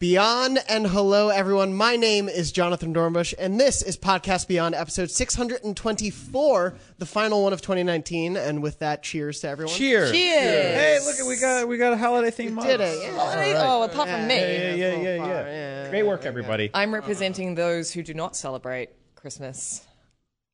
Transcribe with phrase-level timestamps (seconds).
[0.00, 1.74] Beyond and hello everyone.
[1.74, 7.52] My name is Jonathon Dornbush and this is Podcast Beyond episode 624, the final one
[7.52, 9.74] of 2019 and with that cheers to everyone.
[9.74, 10.12] Cheers.
[10.12, 10.76] Cheers.
[10.76, 12.54] Hey, look, we got we got a holiday theme.
[12.54, 12.66] mug.
[12.66, 12.96] Did it.
[13.02, 13.64] Yeah.
[13.66, 14.36] Oh, apart from me.
[14.36, 15.46] Yeah, yeah, yeah, so far, yeah.
[15.46, 15.90] yeah.
[15.90, 16.70] Great work, everybody.
[16.74, 19.84] I'm representing those who do not celebrate Christmas.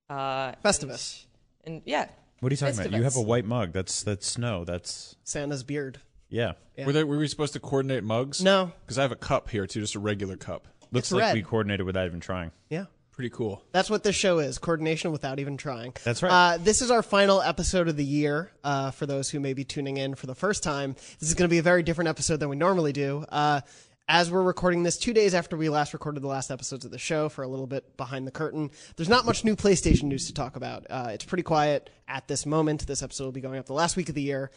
[0.08, 1.26] Uh, Festivus.
[1.64, 2.08] and yeah.
[2.40, 2.92] What are you talking about?
[2.92, 3.74] You have a white mug.
[3.74, 4.64] That's that's snow.
[4.64, 6.00] That's Santa's beard.
[6.34, 6.52] Yeah.
[6.76, 6.86] Yeah.
[6.86, 8.42] Were, they, were we supposed to coordinate mugs?
[8.42, 8.72] No.
[8.84, 10.66] Because I have a cup here too, just a regular cup.
[10.90, 11.34] Looks It's like red.
[11.34, 12.50] we coordinated without even trying.
[12.68, 12.86] Yeah.
[13.12, 13.62] Pretty cool.
[13.70, 15.94] That's what this show is coordination without even trying.
[16.02, 16.32] That's right.
[16.32, 18.50] Uh, this is our final episode of the year.
[18.64, 21.48] Uh, for those who may be tuning in for the first time, this is going
[21.48, 23.24] to be a very different episode than we normally do.
[23.28, 23.60] Uh,
[24.08, 26.98] as we're recording this two days after we last recorded the last episodes of the
[26.98, 30.34] show for a little bit behind the curtain, there's not much new PlayStation news to
[30.34, 30.84] talk about.
[30.90, 32.84] Uh, it's pretty quiet at this moment.
[32.84, 34.50] This episode will be going up the last week of the year.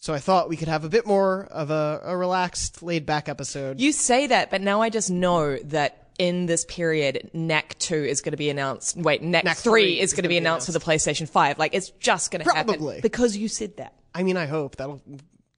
[0.00, 3.28] So I thought we could have a bit more of a, a relaxed, laid back
[3.28, 3.80] episode.
[3.80, 8.20] You say that, but now I just know that in this period, Knack 2 is
[8.20, 8.96] going to be announced.
[8.96, 11.58] Wait, Knack, Knack 3 3 is going to be announced for the PlayStation 5.
[11.58, 12.74] Like, it's just going to happen.
[12.74, 13.00] Probably.
[13.00, 13.94] Because you said that.
[14.14, 15.02] I mean, I hope that'll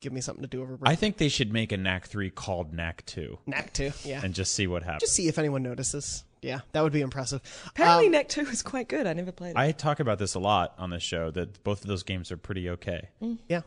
[0.00, 0.90] give me something to do over break.
[0.90, 4.20] I think they should make a Knack three called Knack two Knack too, yeah.
[4.24, 5.02] and just see what happens.
[5.02, 6.24] Just see if anyone notices.
[6.42, 7.42] Yeah, that would be impressive.
[7.68, 9.06] Apparently, Um, Knack 2 is quite good.
[9.06, 9.56] I never played it.
[9.58, 12.38] I talk about this a lot on this show that both of those games are
[12.38, 13.10] pretty okay.
[13.46, 13.60] Yeah.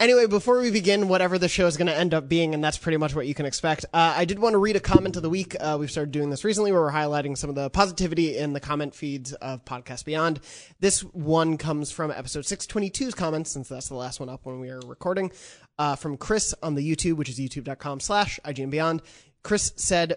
[0.00, 2.78] Anyway, before we begin, whatever the show is going to end up being, and that's
[2.78, 5.22] pretty much what you can expect, uh, I did want to read a comment of
[5.22, 5.56] the week.
[5.58, 8.60] Uh, we've started doing this recently where we're highlighting some of the positivity in the
[8.60, 10.40] comment feeds of Podcast Beyond.
[10.80, 14.70] This one comes from episode 622's comments, since that's the last one up when we
[14.70, 15.32] are recording,
[15.78, 19.02] uh, from Chris on the YouTube, which is youtube.com slash IGN Beyond.
[19.42, 20.14] Chris said,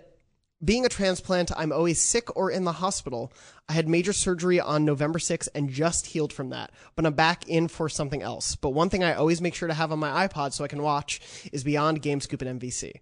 [0.64, 3.34] being a transplant, I'm always sick or in the hospital.
[3.68, 7.48] I had major surgery on November 6th and just healed from that, but I'm back
[7.48, 8.56] in for something else.
[8.56, 10.84] But one thing I always make sure to have on my iPod so I can
[10.84, 11.20] watch
[11.52, 12.94] is Beyond GameScoop and NVC.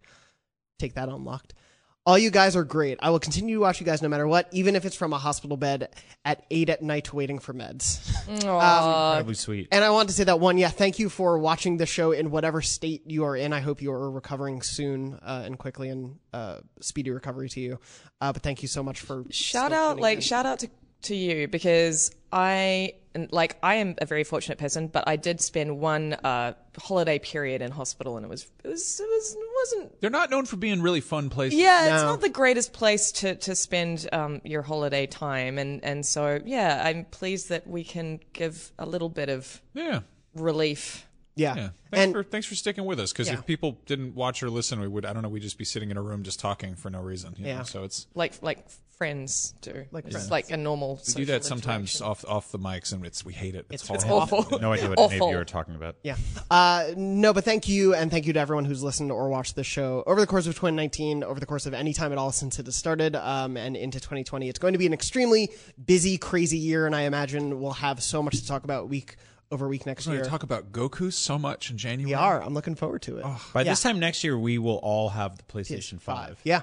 [0.77, 1.53] Take that unlocked.
[2.05, 2.97] All you guys are great.
[3.01, 5.17] I will continue to watch you guys no matter what, even if it's from a
[5.17, 5.89] hospital bed
[6.25, 7.99] at 8 at night waiting for meds.
[9.11, 9.67] Incredibly sweet.
[9.71, 12.31] And I want to say that one, yeah, thank you for watching the show in
[12.31, 13.53] whatever state you are in.
[13.53, 17.79] I hope you are recovering soon uh, and quickly and uh, speedy recovery to you.
[18.21, 20.21] Uh, but thank you so much for shout out like in.
[20.21, 20.69] shout out to
[21.03, 22.93] to you because I
[23.31, 27.61] like I am a very fortunate person, but I did spend one uh, holiday period
[27.61, 29.49] in hospital, and it was it was it was it
[29.79, 30.01] wasn't.
[30.01, 31.59] They're not known for being really fun places.
[31.59, 36.05] Yeah, it's not the greatest place to, to spend um, your holiday time, and, and
[36.05, 40.01] so yeah, I'm pleased that we can give a little bit of Yeah.
[40.35, 41.07] relief.
[41.35, 41.55] yeah.
[41.55, 41.69] Yeah.
[41.91, 43.11] Thanks And for thanks for sticking with us.
[43.11, 43.35] Because Yeah.
[43.35, 45.89] if people didn't watch or listen, we would I don't know, we'd just be sitting
[45.89, 47.33] in a room just talking for no reason.
[47.37, 47.49] you know?
[47.49, 47.63] Yeah.
[47.63, 48.65] So it's like like
[48.99, 49.85] friends do.
[49.91, 50.29] Like it's friends.
[50.29, 50.99] like a normal.
[51.07, 53.65] we do that sometimes off off the mics and it's we hate it.
[53.71, 54.39] It's, It's- it's horrible.
[54.39, 54.59] Awful.
[54.61, 55.95] No idea what any of you are talking about.
[56.03, 56.17] yeah.
[56.51, 59.65] Uh, no, but thank you, and thank you to everyone who's listened or watched this
[59.65, 62.59] show over the course of 2019, over the course of any time at all since
[62.59, 64.49] it has started, um, and into 2020.
[64.49, 65.49] It's going to be an extremely
[65.85, 69.15] busy, crazy year, and I imagine we'll have so much to talk about week
[69.49, 70.19] over week next We're year.
[70.23, 72.09] going to talk about Goku so much in January.
[72.09, 72.43] we are.
[72.43, 73.23] I'm looking forward to it.
[73.53, 73.71] By Yeah.
[73.71, 76.61] this time next year, we will all have the PlayStation Five, Yeah.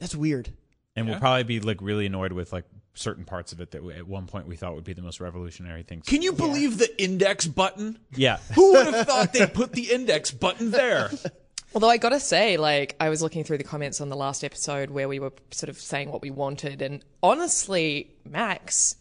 [0.00, 0.50] That's weird.
[0.98, 2.64] And we'll probably be like really annoyed with like
[2.94, 5.20] certain parts of it that we, at one point we thought would be the most
[5.20, 6.04] revolutionary things.
[6.06, 7.98] Can you believe the index button?
[8.16, 11.10] yeah, Who would have thought they'd put the index button there?
[11.74, 14.90] Although I gotta say, like, I was looking through the comments on the last episode
[14.90, 18.96] where we were sort of saying what we wanted, and honestly, Max,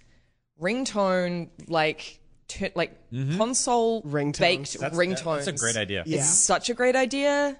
[0.61, 2.91] ringtone, like, tu- like
[3.37, 4.39] console Ringtones.
[4.39, 5.45] baked That's- ringtones.
[5.45, 6.03] that's a great idea.
[6.05, 6.17] Yeah.
[6.19, 7.57] It's such a great idea.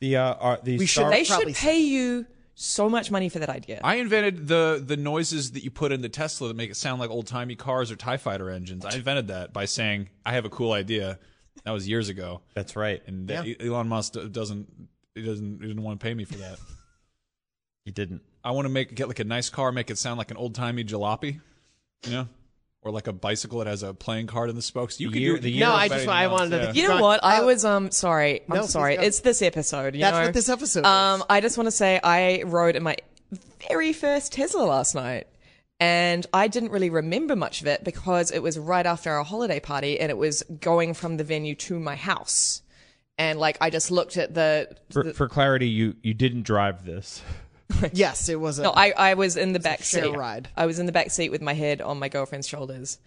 [0.00, 2.26] The uh, are, the We Star- should- They Probably should pay you
[2.62, 3.80] so much money for that idea.
[3.82, 7.00] I invented the the noises that you put in the Tesla that make it sound
[7.00, 8.84] like old timey cars or Tie Fighter engines.
[8.84, 11.18] I invented that by saying I have a cool idea.
[11.64, 13.02] That was years ago, That's right.
[13.06, 13.44] and Yeah.
[13.60, 14.68] Elon Musk doesn't
[15.14, 16.58] he doesn't he didn't want to pay me for that.
[17.86, 18.20] He didn't.
[18.44, 20.54] I want to make get like a nice car, make it sound like an old
[20.54, 21.40] timey jalopy,
[22.04, 22.28] you know,
[22.82, 24.98] or like a bicycle that has a playing card in the spokes.
[25.00, 26.40] You The can year- do the you year No, I better just than I else,
[26.40, 26.72] wanted yeah.
[26.72, 26.78] to.
[26.78, 27.22] You know what?
[27.22, 28.40] I uh, was um sorry.
[28.48, 28.96] no, I'm please sorry.
[28.96, 29.02] go.
[29.02, 29.94] It's this episode.
[29.94, 30.24] You That's know?
[30.24, 30.84] what this episode.
[30.86, 31.26] Um, is.
[31.28, 32.96] I just want to say I rode in my
[33.68, 35.26] very first Tesla last night.
[35.82, 39.60] And I didn't really remember much of it because it was right after our holiday
[39.60, 42.60] party and it was going from the venue to my house.
[43.16, 47.22] And like I just looked at the, For, for clarity, you you didn't drive this.
[47.92, 48.58] yes, it was.
[48.58, 50.14] A, no, I, I was in the back seat.
[50.14, 50.48] ride.
[50.56, 52.98] I was in the back seat with my head on my girlfriend's shoulders.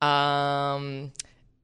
[0.00, 1.12] Um,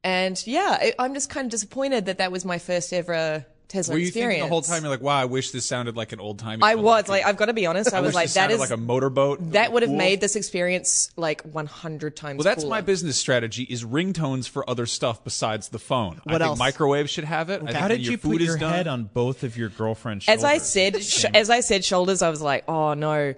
[0.04, 3.92] and yeah, I, I'm just kind of disappointed that that was my first ever Tesla
[3.94, 4.32] Were you experience.
[4.36, 6.62] thinking the whole time you're like, wow, I wish this sounded like an old timey?
[6.62, 7.92] I was like, I've got to be honest.
[7.94, 9.52] I, was wish like, this that like a motorboat.
[9.52, 9.98] that would have Cool.
[9.98, 12.38] made this experience like 100 times.
[12.38, 12.70] Well, that's cooler.
[12.76, 16.20] my business strategy: is ringtones for other stuff besides the phone.
[16.26, 16.58] I What think else?
[16.58, 17.60] microwaves should have it.
[17.62, 19.56] I think How did your you food put is your done, head on both of
[19.58, 20.44] your girlfriend's As shoulders?
[20.44, 22.22] I said, sh- as I said, shoulders.
[22.22, 23.34] I was like, oh no,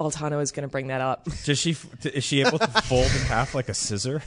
[0.00, 1.24] Altano is going to bring that up.
[1.44, 1.76] Does she?
[2.04, 4.22] Is she able to fold in half like a scissor?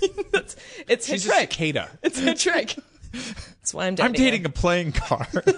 [0.88, 1.52] It's her She's a trick.
[1.54, 1.90] cicada.
[2.04, 2.76] It's her trick.
[3.16, 4.06] That's why I'm dating.
[4.06, 5.28] I'm dating a playing card.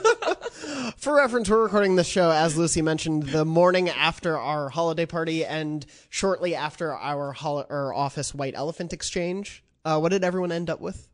[0.98, 5.46] For reference, we're recording this show, as Lucy mentioned, the morning after our holiday party
[5.46, 9.64] and shortly after our hol- or office white elephant exchange.
[9.86, 11.08] Uh, what did everyone end up with?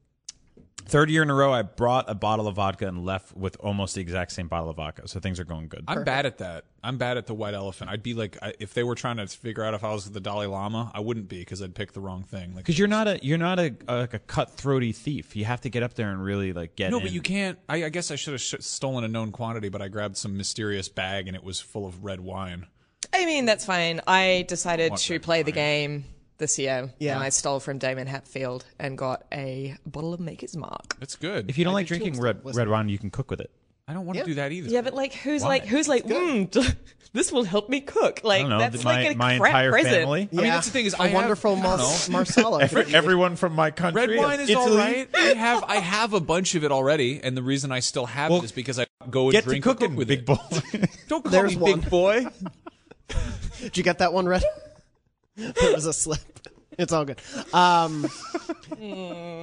[0.85, 3.95] Third year in a row, I brought a bottle of vodka and left with almost
[3.95, 5.07] the exact same bottle of vodka.
[5.07, 5.83] So things are going good.
[5.87, 6.65] I'm bad at that.
[6.83, 7.89] I'm bad at the white elephant.
[7.89, 10.19] I'd be like, I, if they were trying to figure out if I was the
[10.19, 12.49] Dalai Lama, I wouldn't be because I'd pick the wrong thing.
[12.53, 15.35] Like, Because you're not a you're not a, a like a cutthroaty thief.
[15.35, 16.91] You have to get up there and really like get.
[16.91, 17.03] no, in.
[17.03, 17.57] but you can't.
[17.69, 20.35] I, I guess I should have sh- stolen a known quantity, but I grabbed some
[20.37, 22.67] mysterious bag and it was full of red wine.
[23.13, 24.01] I mean, that's fine.
[24.07, 25.55] I decided Want to that play the fine.
[25.55, 26.05] game
[26.43, 26.93] this year.
[26.99, 27.15] Yeah.
[27.15, 30.99] And I stole from Daemon Hatfield and got a bottle of Maker's Mark.
[30.99, 31.49] That's good.
[31.49, 31.99] If you don't I like did too.
[32.01, 33.49] drinking red red wine, you can cook with it.
[33.87, 34.69] I don't want to do that either.
[34.69, 35.47] Yeah, but like, who's Why?
[35.49, 36.75] like, who's like, mm,
[37.13, 38.21] this will help me cook?
[38.23, 38.59] Like, I don't know.
[38.59, 39.93] that's my like a my crap entire present.
[39.95, 40.29] family.
[40.31, 41.97] I mean, that's the thing is, a I have- wonderful I don't Mar- know.
[42.11, 42.63] Marcella.
[42.63, 44.07] Everyone from my country.
[44.07, 44.71] Red wine is Italy.
[44.71, 45.09] all right.
[45.13, 48.31] I have I have a bunch of it already, and the reason I still have
[48.31, 50.25] Well, it is because I go and Get to drink cooking, cook with big it.
[50.27, 50.37] boy.
[51.09, 51.79] Don't call There's me one.
[51.81, 52.25] big boy.
[53.59, 54.43] Did you get that one, Red?
[55.37, 56.19] it was a slip.
[56.77, 57.19] It's all good.
[57.53, 58.07] Um,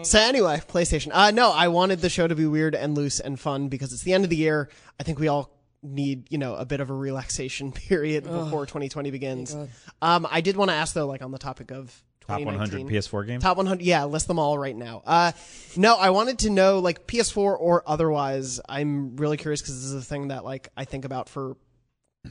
[0.05, 1.11] so anyway, PlayStation.
[1.13, 4.03] Uh, no, I wanted the show to be weird and loose and fun because it's
[4.03, 4.69] the end of the year.
[4.99, 5.51] I think we all
[5.83, 9.57] need, you know, a bit of a relaxation period before 2020 begins.
[10.03, 12.89] Um, I did want to ask though, like on the topic of Top 100 2019.
[12.89, 13.43] PS4 games.
[13.43, 13.83] Top 100.
[13.83, 15.03] Yeah, list them all right now.
[15.05, 15.33] Uh,
[15.77, 18.61] no, I wanted to know, like PS4 or otherwise.
[18.69, 21.57] I'm really curious because this is a thing that like I think about for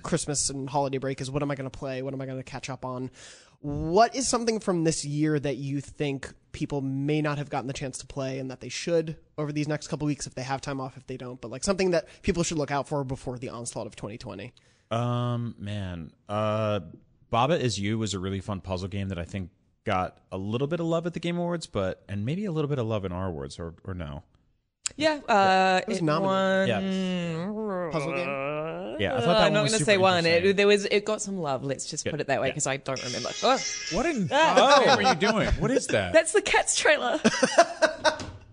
[0.03, 2.01] Christmas and holiday break is what am I going to play?
[2.01, 3.09] What am I going to catch up on?
[3.61, 7.73] What is something from this year that you think people may not have gotten the
[7.73, 10.61] chance to play and that they should over these next couple weeks if they have
[10.61, 13.37] time off, if they don't, but like something that people should look out for before
[13.37, 14.53] the onslaught of 2020?
[14.91, 16.79] Um, man, uh,
[17.29, 19.49] Baba is You was a really fun puzzle game that I think
[19.85, 22.69] got a little bit of love at the Game Awards, but and maybe a little
[22.69, 24.23] bit of love in our awards, or or no.
[24.95, 26.25] Yeah, uh, was it nominated.
[26.25, 27.87] won.
[27.87, 28.97] Yeah, Puzzle game?
[28.99, 29.15] yeah.
[29.15, 30.25] I thought that Uh, I'm not going to say one.
[30.25, 31.63] It, there was, it got some love.
[31.63, 32.51] Let's just put it that way yeah.
[32.51, 33.29] because I don't remember.
[33.43, 33.57] Oh,
[33.91, 35.47] What in God's name are you doing?
[35.59, 36.13] What is that?
[36.13, 37.19] that's the Cats trailer.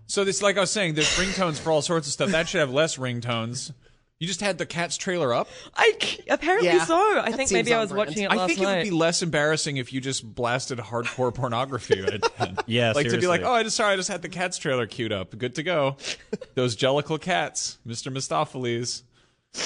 [0.09, 2.29] So this, like I was saying, there's ringtones for all sorts of stuff.
[2.29, 3.73] That should have less ringtones.
[4.19, 5.47] You just had the cat's trailer up.
[5.75, 5.93] I
[6.27, 7.19] apparently Yeah, so.
[7.19, 8.07] I think maybe I was brand.
[8.09, 11.33] watching it I last think it would be less embarrassing if you just blasted hardcore
[11.33, 12.03] pornography.
[12.03, 12.63] at.
[12.67, 14.87] Yeah, like to be like, oh, I just sorry, I just had the cat's trailer
[14.87, 15.37] queued up.
[15.37, 15.97] Good to go.
[16.55, 18.11] Those jellicle cats, Mr.
[18.11, 19.03] Mistoffelees,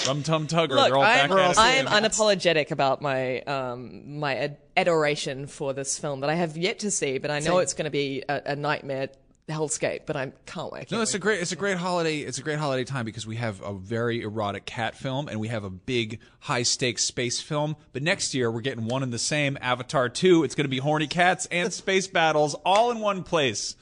[0.06, 0.70] Rum Tum Tugger.
[0.72, 1.58] Look, they're all I'm, back at it.
[1.58, 6.58] I am unapologetic about my um, my ad- adoration for this film that I have
[6.58, 7.62] yet to see, but I know Same.
[7.62, 9.10] it's going to be a, a nightmare
[9.52, 10.06] hellscape.
[10.06, 10.92] But I can't wait.
[10.92, 13.36] No, it's a great it's a great holiday it's a great holiday time because we
[13.36, 17.76] have a very erotic cat film and we have a big high stakes space film.
[17.94, 20.44] But next year we're getting one and the same Avatar 2.
[20.44, 23.76] It's going to be horny cats and space battles all in one place.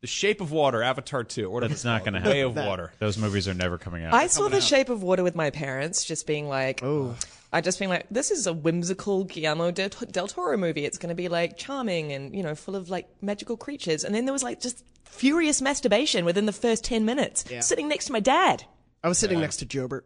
[0.00, 1.44] The Shape of Water, Avatar 2.
[1.44, 2.32] Or whatever That's not going gonna happen.
[2.32, 2.58] Way happen.
[2.58, 2.92] of Water.
[3.00, 4.14] Those movies are never coming out.
[4.14, 7.16] I saw The Shape of Water with my parents, just being like, oh.
[7.52, 10.84] I just being like, this is a whimsical Guillermo del, del Toro movie.
[10.84, 14.04] It's going to be like charming and you know full of like magical creatures.
[14.04, 17.60] And then there was like just furious masturbation within the first ten minutes, Yeah.
[17.60, 18.64] sitting next to my dad.
[19.02, 20.02] I was sitting next to Jobert.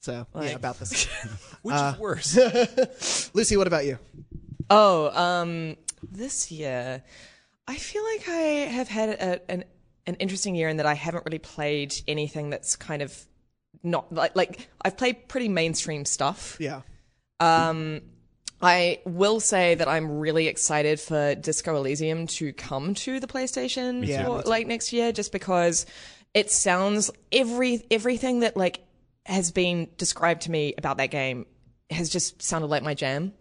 [0.00, 1.06] So, yeah, about this.
[1.62, 2.36] Which is worse?
[3.34, 3.98] Lucy, what about you?
[4.70, 7.02] Oh, um, this year,
[7.66, 8.32] I feel like I
[8.70, 9.64] have had a, an
[10.06, 13.26] an interesting year in that I haven't really played anything that's kind of
[13.82, 16.56] not like like I've played pretty mainstream stuff.
[16.60, 16.82] Yeah.
[17.40, 18.00] Um,
[18.62, 24.06] I will say that I'm really excited for Disco Elysium to come to the PlayStation
[24.06, 25.84] Yeah, for, like next year, just because
[26.32, 28.80] it sounds every everything that like
[29.26, 31.46] has been described to me about that game
[31.90, 33.34] has just sounded like my jam,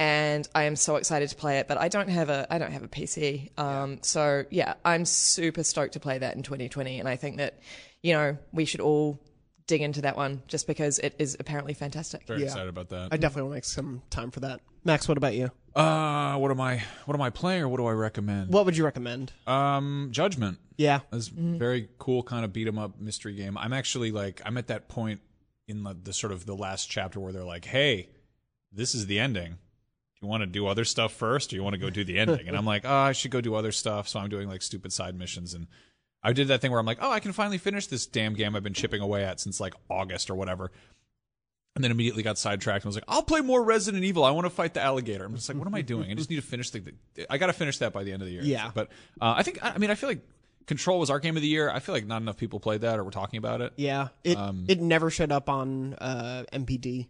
[0.00, 1.68] and I am so excited to play it.
[1.68, 5.62] But I don't have a I don't have a PC, um, so yeah, I'm super
[5.62, 7.60] stoked to play that in 2020, and I think that
[8.02, 9.20] you know we should all
[9.66, 12.26] dig into that one just because it is apparently fantastic.
[12.26, 12.46] Very Yeah.
[12.46, 13.08] excited about that.
[13.12, 14.60] I definitely want to make some time for that.
[14.84, 15.50] Max, what about you?
[15.74, 16.82] Uh, what am I?
[17.04, 18.50] What am I playing, or what do I recommend?
[18.52, 19.32] What would you recommend?
[19.46, 20.58] Um, Judgment.
[20.78, 21.00] Yeah.
[21.12, 23.58] It's very cool, kind of beat 'em up mystery game.
[23.58, 25.20] I'm actually like, I'm at that point
[25.68, 28.10] in the, the sort of the last chapter where they're like, "Hey,
[28.72, 29.52] this is the ending.
[29.52, 29.58] Do
[30.22, 32.46] you want to do other stuff first, or you want to go do the ending?"
[32.46, 34.92] and I'm like, "Oh, I should go do other stuff." So I'm doing like stupid
[34.92, 35.66] side missions, and
[36.26, 38.56] I did that thing where I'm like, "Oh, I can finally finish this damn game
[38.56, 40.72] I've been chipping away at since like August or whatever."
[41.76, 44.24] And then immediately got sidetracked and was like, "I'll play more Resident Evil.
[44.24, 46.10] I want to fight the alligator." I'm just like, "What am I doing?
[46.10, 46.80] I just need to finish the.
[47.14, 48.72] the I got to finish that by the end of the year." Yeah.
[48.74, 48.88] but
[49.20, 50.26] uh, I think I mean I feel like
[50.66, 51.70] Control was our game of the year.
[51.70, 53.72] I feel like not enough people played that or were talking about it.
[53.76, 54.08] Yeah.
[54.24, 57.06] It Um, it never showed up on uh, NPD.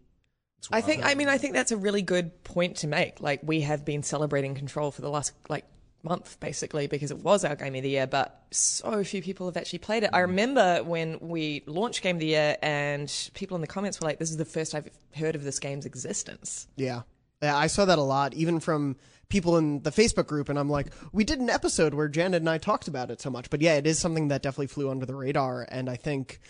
[0.71, 3.21] I think I mean I think that's a really good point to make.
[3.21, 5.65] Like we have been celebrating Control for the last like
[6.07, 9.57] month basically because it was our game of the year, but so few people have
[9.57, 10.11] actually played it.
[10.13, 10.29] I mm.
[10.29, 14.19] remember when we launched game of the year and people in the comments were like
[14.19, 16.69] this is the first I've heard of this game's existence.
[16.77, 17.03] Yeah.
[17.43, 18.97] Yeah, I saw that a lot, even from
[19.29, 22.49] people in the Facebook group, and I'm like, we did an episode where Janet and
[22.49, 23.51] I talked about it so much.
[23.51, 26.41] But yeah, it is something that definitely flew under the radar, and I think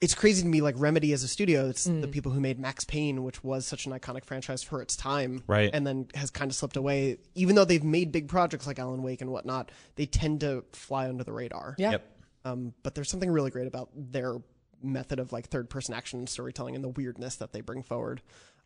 [0.00, 2.84] it's crazy to me, like Remedy as a studio, it's the people who made Max
[2.84, 5.70] Payne, which was such an iconic franchise for its time, Right.
[5.72, 7.18] And then has kind of slipped away.
[7.34, 11.08] Even though they've made big projects like Alan Wake and whatnot, they tend to fly
[11.08, 11.74] under the radar.
[11.78, 11.92] Yeah.
[11.92, 12.10] Yep.
[12.44, 14.36] Um, but there's something really great about their
[14.82, 18.20] method of like third person action storytelling and the weirdness that they bring forward.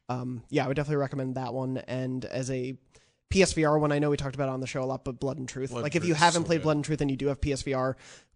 [0.08, 1.78] Um, yeah, I would definitely recommend that one.
[1.86, 2.76] And as a
[3.30, 5.38] PSVR one, I know we talked about it on the show a lot, but Blood
[5.38, 5.70] and Truth.
[5.70, 6.64] Blood like and if you haven't so played good.
[6.64, 7.94] Blood and Truth and you do have PSVR,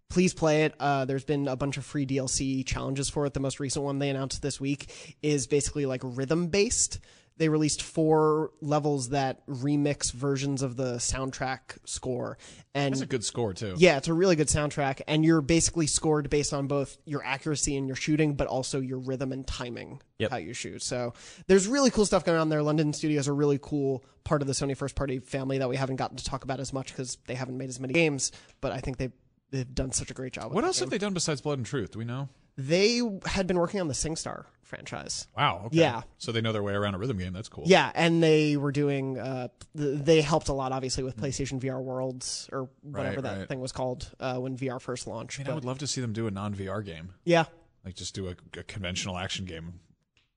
[0.09, 0.75] please play it.
[0.79, 3.33] Uh, there's been a bunch of free DLC challenges for it.
[3.33, 6.99] The most recent one they announced this week is basically like rhythm based.
[7.37, 12.37] They released four levels that remix versions of the soundtrack score,
[12.75, 13.73] and That's a good score too.
[13.75, 17.75] yeah, it's a really good soundtrack, and you're basically scored based on both your accuracy
[17.75, 20.29] and your shooting, but also your rhythm and timing Yep.
[20.29, 20.83] how you shoot.
[20.83, 21.13] So
[21.47, 22.61] there's really cool stuff going on there.
[22.61, 25.95] London Studios are really cool part of the Sony first party family that we haven't
[25.95, 28.31] gotten to talk about as much because they haven't made as many games,
[28.61, 29.11] but I think they've
[29.53, 30.45] they've done such a great job.
[30.47, 30.87] With What else game.
[30.87, 31.91] have they done besides Blood and Truth?
[31.91, 32.27] Do we know?
[32.57, 35.27] They had been working on the SingStar franchise.
[35.35, 35.63] Wow.
[35.67, 35.77] Okay.
[35.77, 36.01] Yeah.
[36.19, 37.33] So they know their way around a rhythm game.
[37.33, 37.63] That's cool.
[37.65, 39.17] Yeah, and they were doing.
[39.17, 43.37] Uh, th- they helped a lot, obviously, with PlayStation VR Worlds or whatever Right, that
[43.39, 43.47] right.
[43.47, 45.39] thing was called uh, when VR first launched.
[45.39, 47.45] I mean, I But- would love to see them do a non VR game, yeah,
[47.85, 49.79] like just do a, a conventional action game.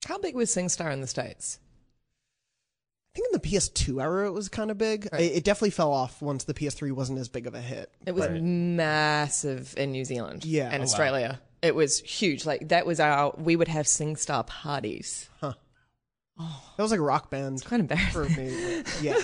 [0.06, 1.58] How big was SingStar in the States?
[3.16, 5.06] I think in the PS2 era it was kind of big.
[5.06, 7.90] It, it definitely fell off once the PS3 wasn't as big of a hit.
[8.04, 10.64] It was massive in New Zealand Yeah.
[10.66, 10.82] and Oh, wow.
[10.84, 11.40] Australia.
[11.62, 12.44] It was huge.
[12.44, 15.30] Like that was our we would have SingStar parties.
[15.40, 15.54] Huh.
[16.38, 18.46] That was like a rock band Kind of for embarrassing.
[18.46, 18.82] me.
[19.00, 19.16] Yeah,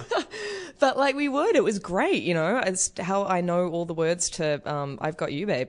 [0.80, 2.56] But like we would, it was great, you know.
[2.64, 5.68] It's how I know all the words to um, "I've Got You, Babe"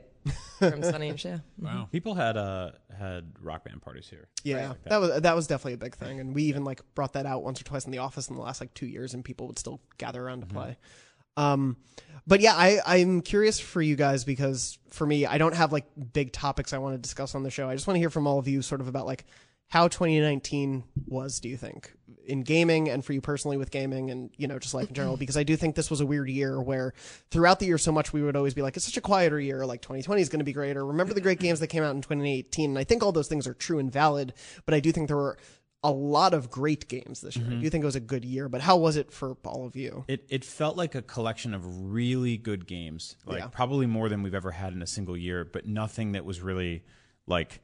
[0.59, 1.43] from Sonny and Cher.
[1.59, 1.87] Wow.
[1.91, 4.27] People had uh had rock band parties here.
[4.43, 4.73] yeah.
[4.85, 7.43] That was that was definitely a big thing, and we even like brought that out
[7.43, 9.59] once or twice in the office in the last like two years, and people would
[9.59, 10.77] still gather around to play.
[11.35, 11.77] Um,
[12.27, 15.85] but yeah, I I'm curious for you guys because for me, I don't have like
[16.13, 17.67] big topics I want to discuss on the show.
[17.67, 19.25] I just want to hear from all of you sort of about like
[19.73, 21.39] how 2019 was.
[21.39, 21.93] Do you think
[22.27, 25.15] in gaming and for you personally with gaming and you know just life in general?
[25.15, 25.21] Mm-hmm.
[25.21, 26.93] Because I do think this was a weird year where
[27.31, 29.65] throughout the year so much we would always be like it's such a quieter year.
[29.65, 31.95] Like 2020 is going to be great, or remember the great games that came out
[31.95, 32.69] in 2018.
[32.69, 34.35] And I think all those things are true and valid,
[34.67, 35.39] but I do think there were
[35.83, 37.47] a lot of great games this year.
[37.47, 39.75] I do think it was a good year, but how was it for all of
[39.75, 40.05] you?
[40.07, 43.47] It it felt like a collection of really good games, like Yeah.
[43.47, 46.83] probably more than we've ever had in a single year, but nothing that was really
[47.25, 47.59] like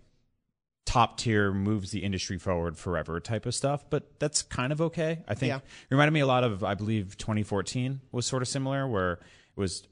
[0.90, 3.86] top tier moves the industry forward forever type of stuff.
[3.92, 5.20] But that's kind of okay.
[5.28, 5.58] I think Yeah.
[5.58, 9.20] it reminded me a lot of I believe 2014 was sort of similar where it
[9.56, 9.84] was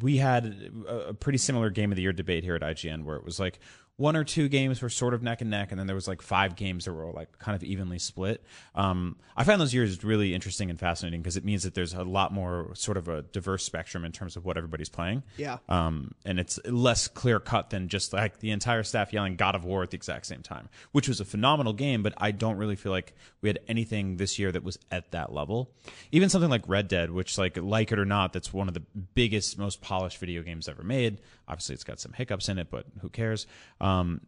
[0.00, 3.24] we had a pretty similar game of the year debate here at IGN where it
[3.24, 3.58] was like
[3.96, 6.20] one or two games were sort of neck and neck, and then there was like
[6.20, 8.44] five games that were like kind of evenly split.
[8.74, 12.02] Um, I find those years really interesting and fascinating because it means that there's a
[12.02, 15.22] lot more sort of a diverse spectrum in terms of what everybody's playing.
[15.38, 15.58] Yeah.
[15.68, 19.64] Um, and it's less clear cut than just like the entire staff yelling God of
[19.64, 22.76] War at the exact same time, which was a phenomenal game, but I don't really
[22.76, 25.70] feel like we had anything this year that was at that level.
[26.12, 28.80] Even something like Red Dead, which like like it or not, that's one of the
[29.14, 31.18] biggest, most polished video games ever made.
[31.48, 33.46] Obviously, it's got some hiccups in it, but who cares?
[33.80, 34.20] Um,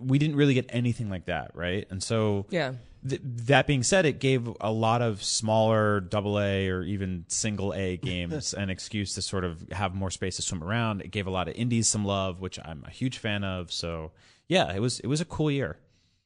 [0.00, 1.86] we didn't really get anything like that, right?
[1.90, 2.74] And so Yeah.
[3.08, 7.72] Th- that being said, it gave a lot of smaller double A or even single
[7.72, 11.02] A games an excuse to sort of have more space to swim around.
[11.02, 13.70] It gave a lot of indies some love, which I'm a huge fan of.
[13.70, 14.10] So
[14.48, 15.78] yeah, it was it was a cool year.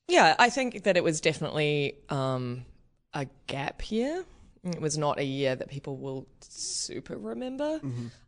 [0.09, 2.65] Yeah, I think that it was definitely um,
[3.13, 4.25] a gap year.
[4.65, 7.81] It was not a year that people will super remember.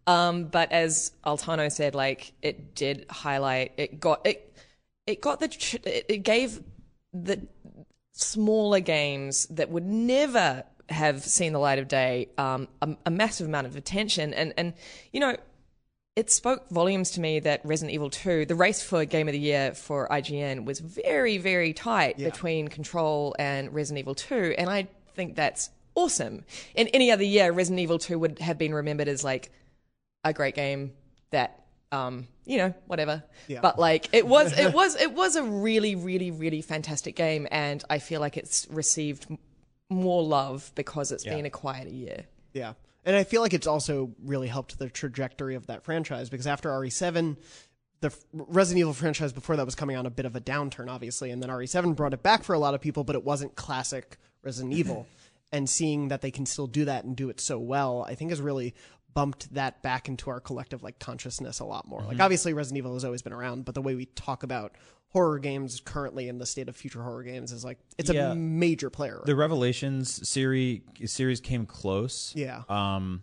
[0.07, 4.57] Um, but as Altano said, like it did highlight, it got it,
[5.07, 6.62] it got the, tr- it gave
[7.12, 7.47] the
[8.12, 13.47] smaller games that would never have seen the light of day um, a, a massive
[13.47, 14.33] amount of attention.
[14.33, 14.73] And and
[15.12, 15.37] you know,
[16.17, 19.39] it spoke volumes to me that Resident Evil 2, the race for Game of the
[19.39, 24.55] Year for IGN, was very, very tight between Control and Resident Evil 2.
[24.59, 26.45] And I think that's awesome.
[26.75, 29.51] In any other year, Resident Evil 2 would have been remembered as like
[30.25, 30.93] a great game
[31.31, 33.23] that, um, you know, whatever.
[33.61, 37.47] But like, it was, it was, it was a really, really, really fantastic game.
[37.51, 39.27] And I feel like it's received
[39.91, 42.25] more love because it's been a quieter year.
[42.53, 42.75] Yeah.
[43.05, 46.69] And I feel like it's also really helped the trajectory of that franchise because after
[46.71, 47.37] RE7,
[48.01, 51.31] the Resident Evil franchise before that was coming on a bit of a downturn, obviously,
[51.31, 54.19] and then RE7 brought it back for a lot of people, but it wasn't classic
[54.43, 55.07] Resident Evil.
[55.52, 58.30] And seeing that they can still do that and do it so well, I think
[58.30, 58.75] has really
[59.14, 62.00] bumped that back into our collective like consciousness a lot more.
[62.02, 64.73] Like obviously Resident Evil has always been around, but the way we talk about
[65.11, 68.32] horror games currently in the state of future horror games is like it's Yeah.
[68.32, 69.21] a major player.
[69.26, 72.32] The Revelations series series came close.
[72.35, 72.62] yeah.
[72.71, 73.23] Um,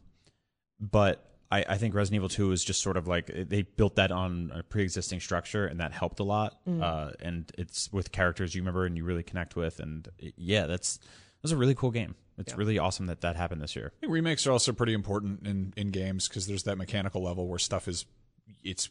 [0.79, 4.12] but I, I think Resident Evil 2 was just sort of like they built that
[4.12, 6.59] on a pre-existing structure, and that helped a lot.
[6.67, 10.67] Uh, and it's with characters you remember and you really connect with, and it- yeah,
[10.67, 11.00] that's
[11.41, 12.15] was a really cool game.
[12.38, 13.91] It's really awesome that that happened this year.
[13.98, 17.48] I think remakes are also pretty important in, in games because there's that mechanical level
[17.48, 18.05] where stuff is
[18.63, 18.89] it's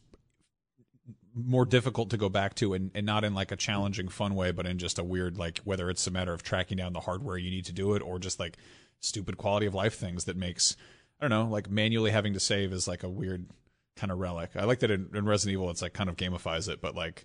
[1.35, 4.51] more difficult to go back to and, and not in like a challenging fun way
[4.51, 7.37] but in just a weird like whether it's a matter of tracking down the hardware
[7.37, 8.57] you need to do it or just like
[9.01, 10.77] stupid quality of life things that makes
[11.21, 13.47] i don't know like manually having to save is like a weird
[13.95, 16.69] kind of relic i like that in, in resident evil it's like kind of gamifies
[16.69, 17.25] it but like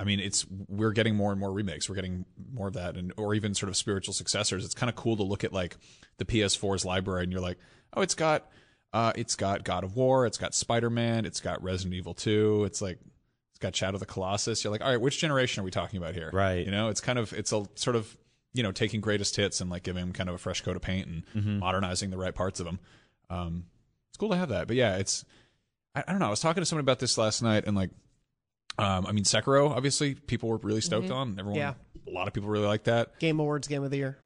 [0.00, 1.86] I mean, it's we're getting more and more remakes.
[1.86, 4.64] We're getting more of that, and or even sort of spiritual successors.
[4.64, 5.76] It's kind of cool to look at like
[6.16, 7.58] the PS4's library, and you're like,
[7.92, 8.48] oh, it's got,
[8.94, 12.64] uh, it's got God of War, it's got Spider Man, it's got Resident Evil Two,
[12.64, 12.98] it's like,
[13.50, 14.64] it's got Shadow of the Colossus.
[14.64, 16.30] You're like, all right, which generation are we talking about here?
[16.32, 16.64] Right.
[16.64, 18.16] You know, it's kind of it's a sort of
[18.54, 20.82] you know taking greatest hits and like giving them kind of a fresh coat of
[20.82, 22.78] paint and modernizing the right parts of them.
[23.28, 23.66] Um,
[24.08, 25.26] it's cool to have that, but yeah, it's
[25.94, 26.26] I, I don't know.
[26.28, 27.90] I was talking to somebody about this last night, and like.
[28.80, 31.36] Um, I mean, Sekiro, obviously, people were really stoked on.
[31.38, 31.74] Everyone, Yeah.
[32.06, 33.18] a lot of people really like that.
[33.20, 34.18] Game Awards Game of the Year.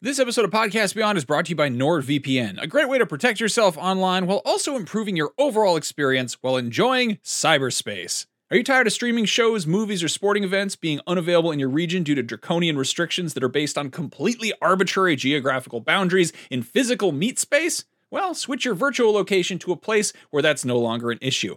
[0.00, 3.06] This episode of Podcast Beyond is brought to you by NordVPN, a great way to
[3.06, 8.26] protect yourself online while also improving your overall experience while enjoying cyberspace.
[8.50, 12.02] Are you tired of streaming shows, movies, or sporting events being unavailable in your region
[12.02, 17.38] due to draconian restrictions that are based on completely arbitrary geographical boundaries in physical meat
[17.38, 17.84] space?
[18.10, 21.56] Well, switch your virtual location to a place where that's no longer an issue.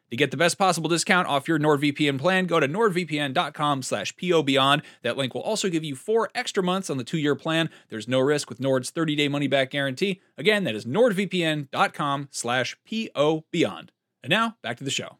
[0.11, 4.81] To get the best possible discount off your NordVPN plan, go to nordvpn.com slash pobeyond.
[5.03, 7.69] That link will also give you four extra months on the two-year plan.
[7.87, 10.19] There's no risk with Nord's 30-day money-back guarantee.
[10.37, 13.89] Again, that is nordvpn.com slash pobeyond.
[14.21, 15.17] And now, back to the show.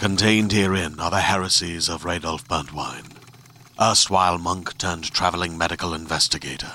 [0.00, 3.16] Contained herein are the heresies of Radolf Burntwine,
[3.80, 6.72] erstwhile monk turned traveling medical investigator.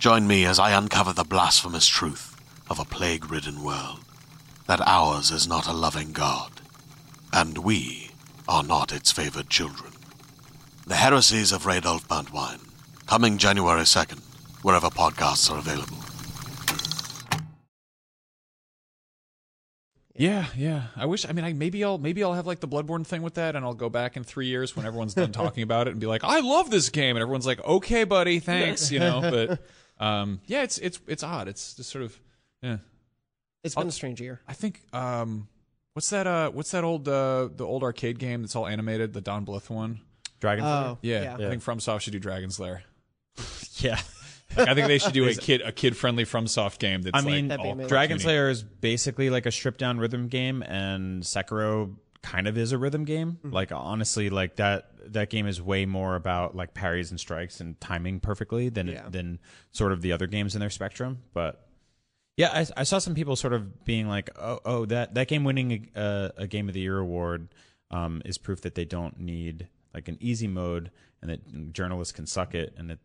[0.00, 2.36] Join me as I uncover the blasphemous truth
[2.68, 4.04] of a plague ridden world
[4.70, 6.60] that ours is not a loving God,
[7.32, 8.12] and we
[8.46, 9.90] are not its favored children.
[10.86, 12.60] The Heresies of Radolf Buntwine,
[13.04, 14.20] coming January 2nd,
[14.62, 15.96] wherever podcasts are available.
[20.14, 20.82] Yeah, yeah.
[20.94, 21.28] I wish.
[21.28, 23.64] I mean, I maybe I'll maybe I'll have like the Bloodborne thing with that, and
[23.64, 26.22] I'll go back in three years when everyone's done talking about it and be like,
[26.22, 28.92] I love this game, and everyone's like, Okay, buddy, thanks.
[28.92, 29.58] You know, but
[30.04, 31.48] um, yeah, it's it's it's odd.
[31.48, 32.20] It's just sort of
[32.62, 32.76] yeah.
[33.62, 34.40] It's been a strange year.
[34.48, 35.48] I think um,
[35.94, 36.26] what's that?
[36.26, 39.12] Uh, what's that old uh the old arcade game that's all animated?
[39.12, 40.00] The Don Bluth one.
[40.40, 40.64] Dragon.
[40.64, 42.82] Oh, Yeah, I think FromSoft should do Dragon's Lair.
[43.76, 44.00] yeah.
[44.56, 47.02] Like, I think they should do a kid a kid friendly FromSoft game.
[47.02, 47.88] That's I mean, like all amazing.
[47.88, 48.18] Dragon.
[48.18, 52.78] Slayer is basically like a stripped down rhythm game, and Sekiro kind of is a
[52.78, 53.38] rhythm game.
[53.44, 57.78] Like honestly, like that that game is way more about like parries and strikes and
[57.80, 59.08] timing perfectly than Yeah.
[59.08, 59.38] than
[59.72, 61.18] sort of the other games in their spectrum.
[61.32, 61.66] But
[62.36, 65.44] yeah, I, I saw some people sort of being like, oh, oh, that that game
[65.44, 67.48] winning a, a game of the year award
[67.90, 70.90] um, is proof that they don't need like an easy mode
[71.20, 72.98] and that journalists can suck it and that.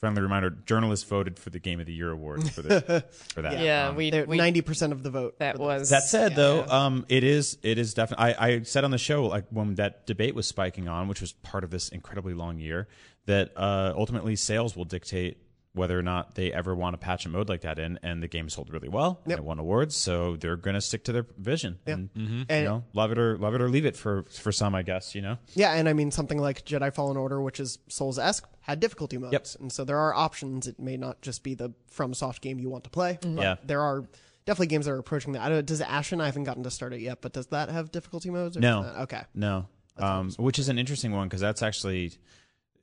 [0.00, 3.58] Friendly reminder: journalists voted for the Game of the Year award for, the, for that.
[3.60, 5.38] Yeah, Um, we, ninety percent of the vote.
[5.38, 6.36] that for the- was that said, yeah.
[6.36, 8.34] though, um, it is it is definitely.
[8.34, 11.32] I, I said on the show, like when that debate was spiking on, which was
[11.32, 12.86] part of this incredibly long year,
[13.26, 15.38] that uh, ultimately sales will dictate
[15.74, 18.28] whether or not they ever want to patch a mode like that in, and the
[18.28, 19.20] game sold really well.
[19.24, 21.78] and It won awards, so they're going to stick to their vision.
[21.86, 24.74] And, And- you know, love it or love it or leave it for for some,
[24.74, 25.14] I guess.
[25.14, 28.48] You know, Yeah, and I mean something like Jedi Fallen Order, which is Souls esque,
[28.60, 29.46] had difficulty modes, Yep.
[29.60, 30.66] and so there are options.
[30.68, 33.18] It may not just be the FromSoft game you want to play.
[33.20, 33.56] But Yeah.
[33.64, 34.04] there are
[34.46, 35.42] definitely games that are approaching that.
[35.42, 35.66] I don't.
[35.66, 36.20] Does Ashen?
[36.20, 38.56] I haven't gotten to start it yet, but does that have difficulty modes?
[38.56, 38.82] Or No.
[39.00, 39.22] okay.
[39.34, 42.12] No, um, which is an interesting one because that's actually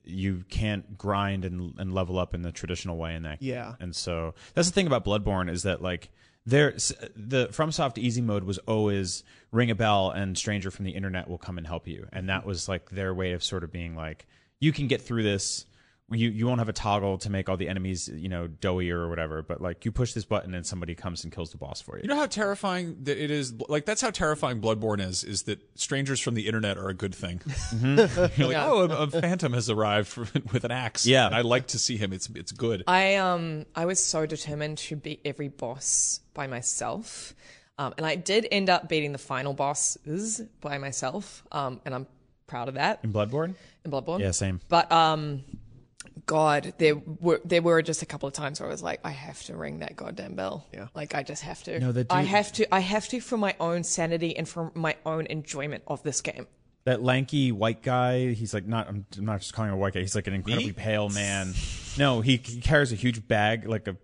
[0.03, 3.39] you can't grind and and level up in the traditional way in that.
[3.39, 3.49] game.
[3.49, 3.75] Yeah.
[3.79, 6.09] and so that's the thing about Bloodborne is that like
[6.45, 11.29] there the FromSoft easy mode was always ring a bell and stranger from the internet
[11.29, 13.95] will come and help you, and that was like their way of sort of being
[13.95, 14.25] like
[14.59, 15.65] you can get through this.
[16.11, 19.07] You you won't have a toggle to make all the enemies you know doughy or
[19.09, 21.97] whatever, but like you push this button and somebody comes and kills the boss for
[21.97, 22.03] you.
[22.03, 23.53] You know how terrifying that it is.
[23.69, 25.23] Like that's how terrifying Bloodborne is.
[25.23, 27.41] Is that strangers from the internet are a good thing?
[27.81, 28.07] You're
[28.47, 30.15] like, oh, a, a phantom has arrived
[30.51, 31.05] with an axe.
[31.05, 31.29] Yeah.
[31.29, 32.13] I like to see him.
[32.13, 32.83] It's it's good.
[32.87, 37.33] I um I was so determined to beat every boss by myself,
[37.77, 42.07] um, and I did end up beating the final bosses by myself, um, and I'm
[42.47, 44.19] proud of that in Bloodborne, in Bloodborne.
[44.19, 44.59] yeah, same.
[44.67, 45.43] But um,
[46.25, 49.11] God, there were there were just a couple of times where I was like, I
[49.11, 50.67] have to ring that goddamn bell.
[50.73, 50.87] Yeah.
[50.93, 51.79] like I just have to.
[51.79, 52.73] No, they I have to.
[52.73, 56.47] I have to for my own sanity and for my own enjoyment of this game.
[56.85, 59.93] that lanky white guy he's like not I'm, I'm not just calling him a white
[59.93, 61.53] guy he's like an incredibly pale man
[61.97, 63.95] no he, he carries a huge bag like a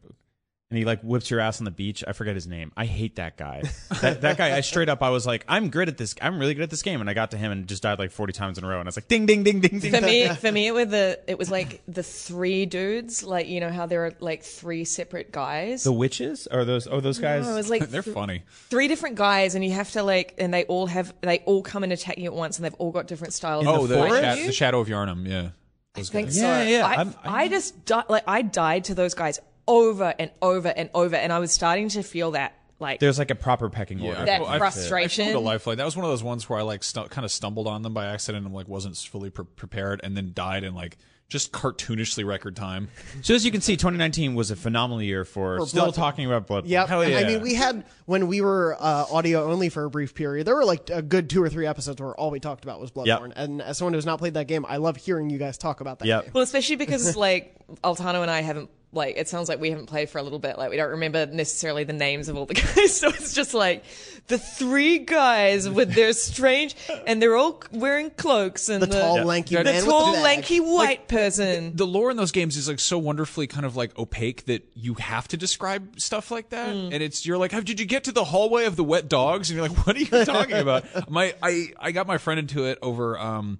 [0.69, 3.15] and he like whips your ass on the beach i forget his name i hate
[3.15, 3.61] that guy
[4.01, 6.53] that, that guy i straight up i was like i'm good at this i'm really
[6.53, 8.57] good at this game and i got to him and just died like 40 times
[8.57, 10.51] in a row and i was like ding ding ding ding ding For me, for
[10.51, 13.23] me, it was the it was like the three dudes.
[13.23, 15.83] Like you know how there are like three separate guys.
[15.83, 18.43] the witches are those oh those guys No, it was like They're th- funny.
[18.69, 21.83] three different guys, and you have to like, and they all have they all come
[21.83, 23.65] and attack you at once, and they've all got different styles.
[23.67, 25.27] Oh, of the, fighting the Shadow of Yharnam.
[25.27, 25.49] Yeah,
[25.95, 26.41] I think Yeah, so.
[26.41, 26.85] yeah, yeah.
[26.85, 30.69] I, I'm- I, I'm- just di- like I died to those guys over and over
[30.69, 34.01] and over, and I was starting to feel that like there's like a proper pecking
[34.01, 35.23] order That I- I- frustration.
[35.23, 35.77] I found a lifeline.
[35.77, 37.93] That was one of those ones where I like stu- kind of stumbled on them
[37.93, 40.97] by accident and like wasn't fully pre- prepared, and then died in like
[41.29, 42.87] just cartoonishly record time.
[43.21, 45.95] so as you can see 2019 was a phenomenal year for, For still Bloodborne.
[45.95, 46.87] talking about blood Yep.
[46.87, 50.15] Hell And I mean, we had when we were uh, audio only for a brief
[50.15, 50.47] period.
[50.47, 52.91] There were like a good two or three episodes where all we talked about was
[52.91, 53.33] Bloodborne.
[53.35, 55.99] And as someone who's not played that game, I love hearing you guys talk about
[55.99, 56.05] that.
[56.07, 56.23] Yep.
[56.23, 56.31] game.
[56.33, 60.09] Well, especially because like Altano and I haven't like it sounds like we haven't played
[60.09, 60.57] for a little bit.
[60.57, 63.83] Like we don't remember necessarily the names of all the guys, so it's just like
[64.27, 69.55] the three guys with their strange and they're all wearing cloaks and The tall, lanky
[69.55, 70.23] the man with tall, the bag.
[70.23, 71.75] lanky white person.
[71.75, 74.95] the lore in those games is like so wonderfully kind of like opaque that you
[74.95, 76.69] have to describe stuff like that.
[76.69, 79.49] And it's you're like how did you get to the hallway of the wet dogs?
[79.49, 80.85] And you're like what are you talking about?
[81.11, 83.59] My i i got my friend into it over um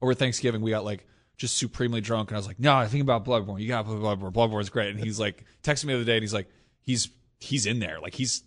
[0.00, 0.60] over thanksgiving.
[0.62, 1.06] We got like
[1.40, 2.28] just supremely drunk.
[2.28, 3.60] And i was like no i think about bloodborne.
[3.60, 4.32] You play bloodborne.
[4.32, 4.94] Bloodborne's great.
[4.94, 6.48] And he's like texted me the other day and he's like
[6.82, 7.08] he's
[7.40, 7.98] he's in there.
[7.98, 8.42] Like he's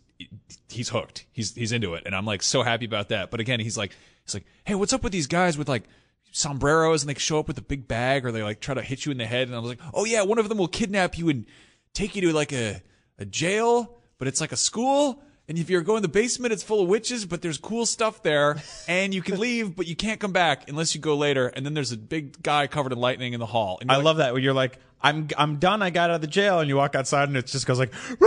[0.69, 1.25] he's hooked.
[1.31, 2.03] He's he's into it.
[2.05, 3.31] And i'm like so happy about that.
[3.31, 5.85] But again he's like he's like hey what's up with these guys with like
[6.31, 9.07] sombreros and they show up with a big bag or they like try to hit
[9.07, 9.47] you in the head?
[9.47, 11.45] And I was like, "Oh yeah, one of them will kidnap you and
[11.93, 12.83] take you to like a
[13.17, 16.63] a jail, but it's like a school And if you're going to the basement, it's
[16.63, 20.19] full of witches, but there's cool stuff there, and you can leave, but you can't
[20.19, 21.47] come back unless you go later.
[21.47, 23.77] And then there's a big guy covered in lightning in the hall.
[23.81, 25.81] And I like, love that when you're like, I'm I'm done.
[25.81, 27.91] I got out of the jail, and you walk outside, and it just goes like,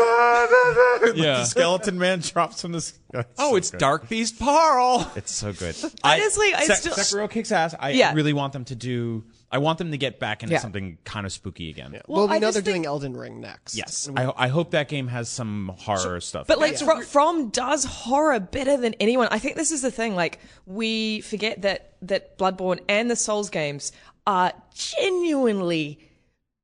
[1.15, 1.39] Yeah.
[1.39, 2.81] the skeleton man drops from the.
[2.83, 2.99] sky.
[3.15, 3.79] Oh, oh, So it's good.
[3.81, 5.11] Dark Beast Paarl.
[5.17, 5.75] It's so good.
[6.05, 7.75] Honestly, I Sek- still- Sekiro kicks ass.
[7.79, 8.13] I Yeah.
[8.15, 9.25] really want them to do.
[9.57, 10.61] I want them to get back into Yeah.
[10.61, 12.01] something kind of spooky again.
[12.07, 13.75] Well, we I know just they're think- doing Elden Ring next.
[13.75, 16.47] Yes, we- I, I hope that game has some horror stuff.
[16.47, 19.29] But like Fro- From does horror better than anyone.
[19.31, 20.15] I think this is the thing.
[20.15, 23.93] Like we forget that that Bloodborne and the Souls games
[24.27, 25.99] are genuinely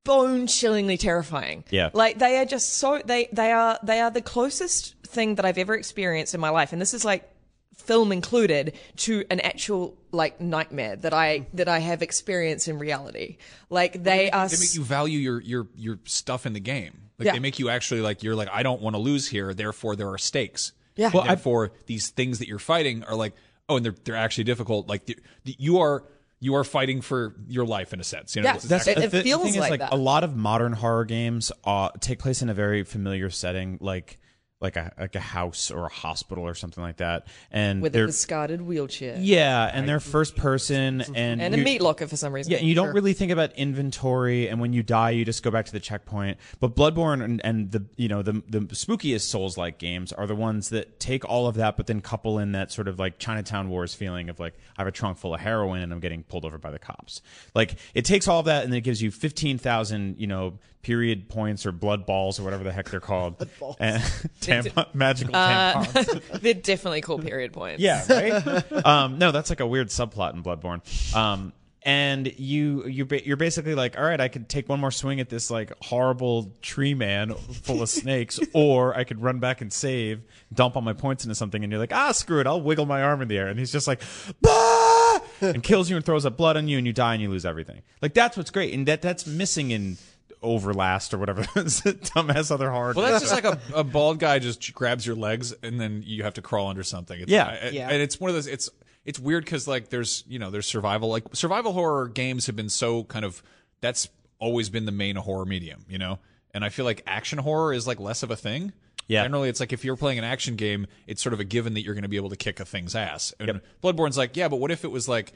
[0.05, 1.64] bone chillingly terrifying.
[1.70, 1.90] Yeah.
[1.92, 5.59] Like they are just so they they are they are the closest thing that I've
[5.59, 7.28] ever experienced in my life, and this is like
[7.76, 13.38] film included to an actual like nightmare that I that I have experienced in reality.
[13.70, 16.98] Like they are They make you value your your your stuff in the game.
[17.18, 17.32] Like Yeah.
[17.32, 19.54] they make you actually like you're like I don't want to lose here.
[19.54, 20.72] Therefore, there are stakes.
[20.96, 21.11] Yeah.
[21.12, 23.35] Well, therefore, these things that you're fighting are like
[23.68, 24.88] oh, and they're they're actually difficult.
[24.88, 26.04] Like the- the- you are
[26.40, 28.35] you are fighting for your life in a sense.
[28.37, 28.58] You know, Yeah.
[28.58, 29.92] That's- actually- It- it the, the feels thing is, like like that.
[29.92, 34.18] a lot of modern horror games uh, take place in a very familiar setting, like
[34.62, 37.98] like a like a house or a hospital or something like that, and with a
[37.98, 42.33] they're discarded wheelchair yeah, and they're first person and and a meat locker for some
[42.33, 42.53] reason.
[42.53, 45.51] Yeah, and you don't really think about inventory, and when you die, you just go
[45.51, 46.38] back to the checkpoint.
[46.61, 50.35] But Bloodborne and, and the you know the the spookiest Souls like games are the
[50.35, 53.68] ones that take all of that, but then couple in that sort of like Chinatown
[53.68, 56.44] Wars feeling of like I have a trunk full of heroin and I'm getting pulled
[56.44, 57.20] over by the cops.
[57.55, 60.59] Like it takes all of that and then it gives you fifteen thousand you know
[60.82, 63.36] period points or blood balls or whatever the heck they're called.
[63.78, 64.02] And
[64.40, 66.40] tampon, magical tampons.
[66.40, 67.80] They're definitely cool period points.
[67.80, 68.86] Yeah, right.
[68.86, 70.82] um, no, that's like a weird subplot in Bloodborne.
[71.14, 71.52] Um,
[71.84, 75.28] and you you you're basically like, all right, I could take one more swing at
[75.28, 80.22] this like horrible tree man full of snakes, or I could run back and save,
[80.52, 83.02] dump all my points into something, and you're like, ah, screw it, I'll wiggle my
[83.02, 84.00] arm in the air, and he's just like,
[84.40, 85.20] bah!
[85.40, 87.44] and kills you and throws up blood on you, and you die and you lose
[87.44, 87.82] everything.
[88.00, 89.96] Like that's what's great, and that that's missing in
[90.42, 92.92] Overlast or whatever dumbass other horror.
[92.96, 96.22] Well, that's just like a, a bald guy just grabs your legs and then you
[96.24, 97.20] have to crawl under something.
[97.20, 97.46] It's, Yeah.
[97.46, 97.88] I- I- Yeah.
[97.90, 98.46] and it's one of those.
[98.46, 98.68] It's
[99.05, 102.68] it's weird because like there's you know there's survival like survival horror games have been
[102.68, 103.42] so kind of
[103.81, 106.18] that's always been the main horror medium, you know.
[106.55, 108.72] And I feel like action horror is like less of a thing.
[109.09, 109.22] Yeah.
[109.24, 111.83] Generally, it's like if you're playing an action game, it's sort of a given that
[111.83, 113.33] you're going to be able to kick a thing's ass.
[113.40, 115.33] And Bloodborne's like, yeah, but what if it was like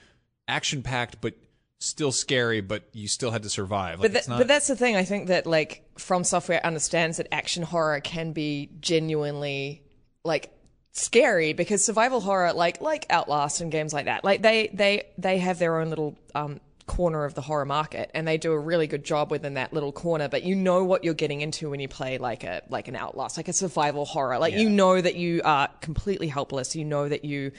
[0.49, 1.35] action packed but
[1.79, 4.01] still scary, but you still had to survive?
[4.01, 4.97] Like, But, that, not, but that's the thing.
[4.97, 9.83] I think that like From Software understands that action horror can be genuinely
[10.25, 10.51] like
[10.93, 15.39] scary because survival horror, like like Outlast and games like that, like they they they
[15.39, 18.87] have their own little um, corner of the horror market, and they do a really
[18.87, 20.29] good job within that little corner.
[20.29, 23.37] But you know what you're getting into when you play like a like an Outlast,
[23.37, 24.39] like a survival horror.
[24.39, 26.75] Like you know that you are completely helpless.
[26.75, 27.53] You know that you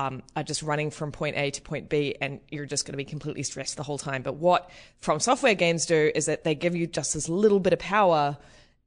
[0.00, 2.96] um, are just running from point A to point B, and you're just going to
[2.96, 4.22] be completely stressed the whole time.
[4.22, 7.72] But what From Software games do is that they give you just this little bit
[7.72, 8.38] of power,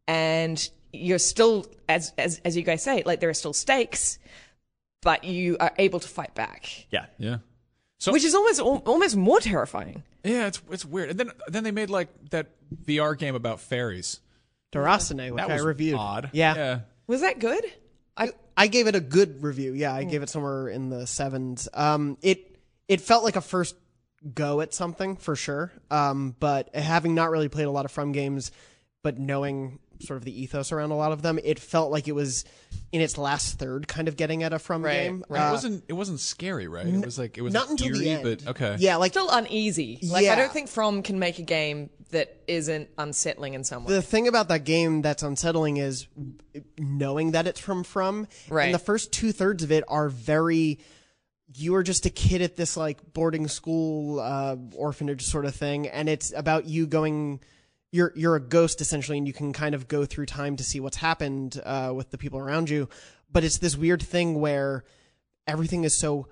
[0.08, 4.18] and you're still, as as as you guys say, like there are still stakes,
[5.02, 7.06] but you are able to fight back, yeah.
[7.18, 7.38] yeah.
[8.00, 10.04] So, which is almost almost more terrifying.
[10.24, 11.12] Yeah, it's it's weird.
[11.12, 12.48] And then then they made like that
[12.86, 14.20] VR game about fairies.
[14.74, 16.00] Déraciné, which That I was reviewed.
[16.00, 16.30] odd.
[16.34, 16.56] Yeah.
[16.56, 16.80] Yeah.
[17.06, 17.64] Was that good?
[18.18, 19.74] I I gave it a good review.
[19.74, 21.68] Yeah, I gave it somewhere in the sevens.
[21.74, 23.76] Um, it it felt like a first
[24.34, 25.72] go at something for sure.
[25.92, 28.52] Um, but having not really played a lot of From games,
[29.04, 32.14] but knowing sort of the ethos around a lot of them, it felt like it
[32.14, 32.44] was
[32.92, 35.24] in its last third, kind of getting at a From Right, game.
[35.30, 35.48] Right.
[35.48, 36.86] Uh, wasn't it wasn't scary, right?
[36.86, 38.24] It was like it was not until eerie, the end.
[38.24, 38.76] but okay.
[38.80, 40.00] Yeah, like still uneasy.
[40.04, 40.34] Like Yeah.
[40.34, 43.94] I don't think From can make a game that isn't unsettling in some way.
[43.94, 46.08] the thing about that game that's unsettling is
[46.80, 48.28] knowing that it's from From.
[48.50, 48.66] Right.
[48.66, 50.80] And the first two thirds of it are very.
[51.56, 55.88] You are just a kid at this like boarding school, uh, orphanage sort of thing,
[55.88, 57.42] and it's about you going.
[57.92, 60.80] You're you're a ghost essentially, and you can kind of go through time to see
[60.80, 62.90] what's happened uh, with the people around you.
[63.32, 64.84] But it's this weird thing where
[65.46, 66.28] everything is so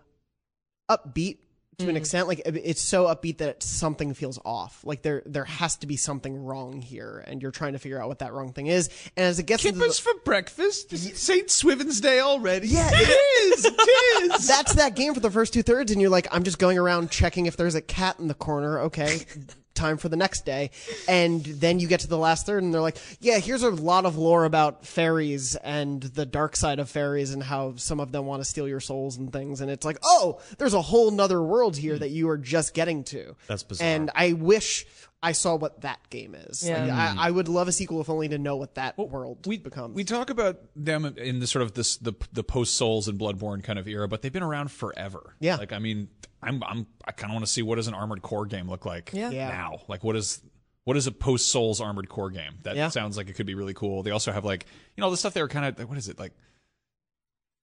[0.89, 1.38] upbeat
[1.82, 2.00] to an mm.
[2.00, 2.28] extent.
[2.28, 4.82] Like it's so upbeat that something feels off.
[4.84, 8.08] Like there there has to be something wrong here, and you're trying to figure out
[8.08, 8.89] what that wrong thing is.
[9.17, 10.94] And as it gets into Kippers the, for breakfast?
[10.94, 11.50] Is it St.
[11.50, 12.67] Swithin's Day already?
[12.67, 13.65] Yeah, it is.
[13.65, 14.48] It is.
[14.48, 17.12] that's that game for the first two thirds, and you're like, I'm just going around
[17.12, 18.80] checking if there's a cat in the corner.
[18.82, 19.20] Okay.
[19.73, 20.71] Time for the next day.
[21.07, 24.05] And then you get to the last third, and they're like, Yeah, here's a lot
[24.05, 28.25] of lore about fairies and the dark side of fairies and how some of them
[28.25, 29.62] want to steal your souls and things.
[29.62, 31.99] And it's like, Oh, there's a whole nother world here hmm.
[31.99, 33.36] that you are just getting to.
[33.47, 33.88] That's bizarre.
[33.88, 34.86] And I wish
[35.23, 36.67] I saw what that game is.
[36.67, 36.81] Yeah.
[36.86, 37.17] Like, I, mm.
[37.17, 39.95] I would love a sequel if only to know what that world we becomes.
[39.95, 43.63] We talk about them in the sort of this the the post Souls and Bloodborne
[43.63, 45.36] kind of era, but they've been around forever.
[45.39, 45.57] Yeah.
[45.57, 46.07] Like I mean,
[46.41, 48.86] I'm I'm I kind of want to see what does an Armored Core game look
[48.86, 49.29] like Yeah.
[49.29, 49.49] Yeah.
[49.49, 49.81] now.
[49.88, 50.41] Like what is
[50.86, 52.53] what is a post Souls Armored Core game?
[52.63, 52.89] That Yeah.
[52.89, 54.01] sounds like it could be really cool.
[54.01, 56.17] They also have like you know the stuff they were kind of what is it
[56.17, 56.34] like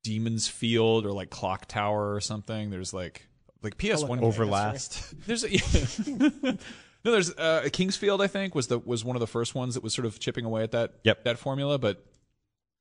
[0.04, 2.70] Demon's Field or like Clock Tower or something.
[2.70, 3.26] There's like
[3.62, 5.12] like PS One Overlast.
[5.26, 5.48] There's a,
[7.04, 8.20] no, there's uh, King's Field.
[8.22, 10.44] I think was the was one of the first ones that was sort of chipping
[10.44, 11.24] away at that Yep.
[11.24, 11.78] that formula.
[11.78, 12.04] But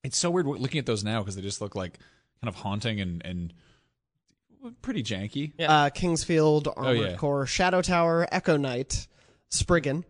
[0.03, 1.99] it's so weird looking at those now because they just look like
[2.41, 3.53] kind of haunting and and
[4.81, 5.53] pretty janky.
[5.59, 7.15] uh, King's Field, Armored Oh, yeah.
[7.15, 9.07] Core, Shadow Tower, Echo Night,
[9.49, 10.03] Spriggan,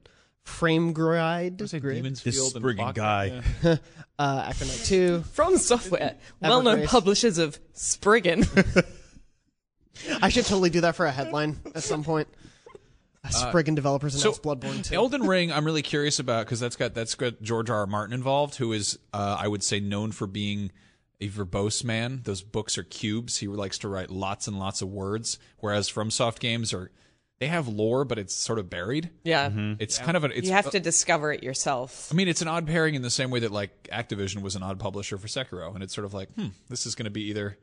[0.44, 3.44] Frame Gride, Say Grid, Demon's This Field and Spriggan Clock- guy.
[3.64, 3.76] yeah.
[4.20, 5.22] uh, Echo Night 2.
[5.34, 8.46] From Software, well-known publishers of Spriggan.
[10.22, 12.28] I should totally do that for a headline at some point.
[13.36, 14.96] Uh, Spriggan developers announced Bloodborne 2.
[14.96, 17.80] Elden Ring, I'm really curious about because that's got that's got George R.
[17.80, 17.88] R.
[17.88, 20.72] Martin involved, who is uh, I would say known for being
[21.20, 22.22] a verbose man.
[22.24, 23.38] Those books are cubes.
[23.38, 26.92] He likes to write lots and lots of words, whereas FromSoft games are
[27.40, 29.12] they have lore, but it's sort of buried.
[29.24, 29.52] yeah.
[29.80, 32.10] It's kind of an it's You have to discover it yourself.
[32.12, 34.64] I mean, it's an odd pairing in the same way that like Activision was an
[34.64, 37.26] odd publisher for Sekiro, and it's sort of like, hmm, this is going to be
[37.30, 37.58] either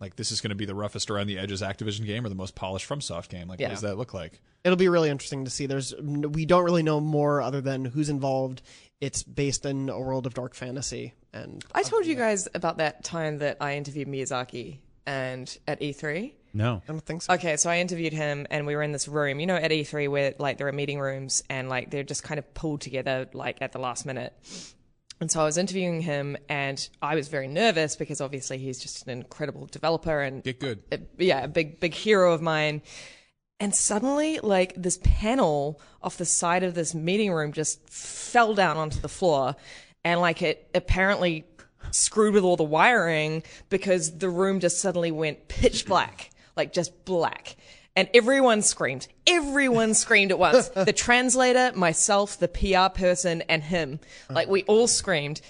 [0.00, 2.34] like this is going to be the roughest around the edges Activision game or the
[2.34, 3.48] most polished FromSoft game.
[3.48, 3.68] Like, Yeah.
[3.68, 4.40] what does that look like?
[4.64, 5.66] It'll be really interesting to see.
[5.66, 8.62] There's we don't really know more other than who's involved.
[9.00, 13.04] It's based in a world of dark fantasy, and I told you guys about that
[13.04, 16.32] time that I interviewed Miyazaki and at E3.
[16.54, 16.80] No.
[16.88, 17.34] I don't think so.
[17.34, 19.40] Okay, so I interviewed him, and we were in this room.
[19.40, 22.38] You know, at E3 where like there are meeting rooms, and like they're just kind
[22.38, 24.32] of pulled together like at the last minute.
[25.24, 29.06] And so I was interviewing him, and I was very nervous because obviously he's just
[29.06, 30.82] an incredible developer and Get good.
[30.92, 32.82] a- yeah, a big big hero of mine.
[33.58, 38.76] And suddenly, like this panel off the side of this meeting room just fell down
[38.76, 39.56] onto the floor,
[40.04, 41.46] and like it apparently
[41.90, 47.06] screwed with all the wiring because the room just suddenly went pitch black, like just
[47.06, 47.56] black.
[47.96, 49.06] And everyone screamed.
[49.26, 50.68] Everyone screamed at once.
[50.68, 54.00] The translator, myself, the PR person, and him.
[54.28, 55.40] Like we all screamed.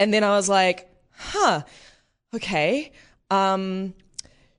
[0.00, 1.62] And then I was like, huh,
[2.34, 2.92] okay.
[3.30, 3.94] Um,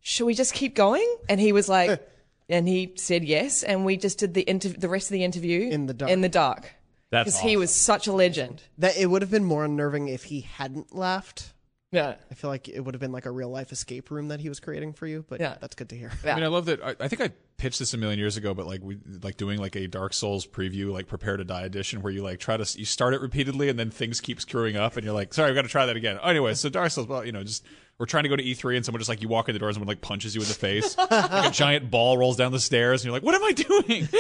[0.02, 1.08] should we just keep going?
[1.28, 2.02] And he was like,
[2.50, 3.64] and he said yes.
[3.64, 6.12] And we just did the inter- the rest of the interview In the dark.
[6.12, 6.74] In the dark.
[7.12, 8.64] That's Because he was such a legend.
[8.78, 11.53] That it would have been more unnerving if he hadn't laughed.
[11.94, 12.16] Yeah.
[12.30, 14.50] I feel like it would have been like a real life escape room that he
[14.50, 15.24] was creating for you.
[15.30, 15.56] But Yeah.
[15.62, 16.12] that's good to hear.
[16.26, 16.34] Yeah.
[16.34, 16.84] I mean, I love that.
[16.84, 19.60] I, I think I pitched this a million years ago, but like we like doing
[19.60, 22.78] like a Dark Souls preview, like Prepare to Die edition, where you like try to
[22.80, 25.56] you start it repeatedly and then things keep screwing up, and you're like, sorry, I've
[25.56, 26.20] got to try that again.
[26.24, 27.64] Anyway, so Dark Souls, well, you know, just
[28.00, 29.70] we're trying to go to E3, and someone just like you walk in the door,
[29.70, 32.60] and someone like punches you in the face, like a giant ball rolls down the
[32.60, 34.10] stairs, and you're like, what am I doing?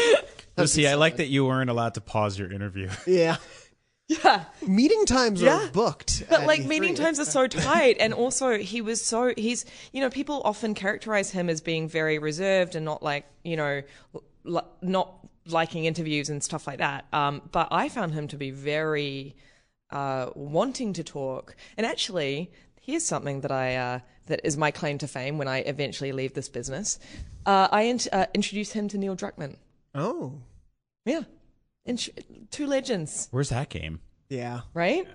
[0.55, 2.87] So see, I like that you weren't allowed to pause your interview.
[3.07, 3.37] Yeah.
[4.23, 4.45] Yeah.
[4.67, 5.67] Meeting times Yeah.
[5.67, 6.23] are booked.
[6.29, 6.67] But like E3.
[6.67, 10.73] meeting times are so tight, and also he was so he's you know people often
[10.73, 13.81] characterize him as being very reserved and not like you know
[14.45, 15.13] l- not
[15.47, 17.05] liking interviews and stuff like that.
[17.13, 19.35] Um, but I found him to be very
[19.91, 21.55] uh, wanting to talk.
[21.77, 25.59] And actually, here's something that I uh, that is my claim to fame when I
[25.59, 26.99] eventually leave this business.
[27.45, 29.55] Uh, I int- uh, introduced him to Neil Druckmann.
[29.95, 30.39] Oh.
[31.05, 31.23] Yeah,
[31.85, 33.99] Int- two legends, Where's that game?
[34.29, 34.61] Yeah.
[34.73, 35.05] right?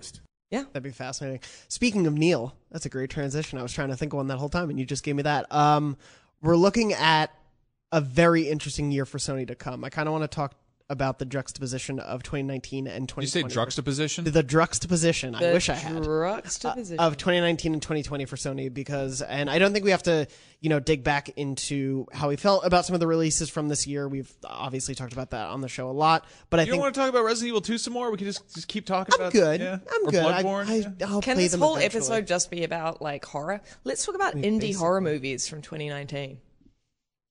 [0.51, 0.63] Yeah.
[0.73, 1.41] That'd be fascinating.
[1.67, 3.59] Speaking of Neil, that's a great transition.
[3.59, 5.23] I was trying to think of one that whole time, and you just gave me
[5.23, 5.51] that.
[5.53, 5.97] Um,
[6.41, 7.31] we're looking at
[7.91, 9.83] a very interesting year for Sony to come.
[9.83, 10.55] I kind of want to talk
[10.89, 13.25] about the juxtaposition of 2019 and 2020.
[13.25, 14.23] Did you say juxtaposition?
[14.25, 15.35] The juxtaposition.
[15.35, 16.07] I wish I had.
[16.07, 16.99] Uh, juxtaposition.
[16.99, 20.27] of 2019 and 2020 for Sony because, and I don't think we have to,
[20.61, 23.85] you know, dig back into how we felt about some of the releases from this
[23.85, 24.07] year.
[24.07, 26.67] We've obviously talked about that on the show a lot, but I think.
[26.67, 28.09] you don't think want to talk about Resident Evil 2 some more?
[28.09, 29.61] We can just just keep talking I'm about good.
[29.61, 29.77] Yeah.
[29.91, 30.25] I'm or good.
[30.25, 30.67] I, Bloodborne.
[30.67, 31.07] I, yeah.
[31.07, 31.99] I'll Can play this them whole eventually.
[31.99, 33.61] episode just be about like horror?
[33.83, 36.39] Let's talk about indie horror movies from 2019.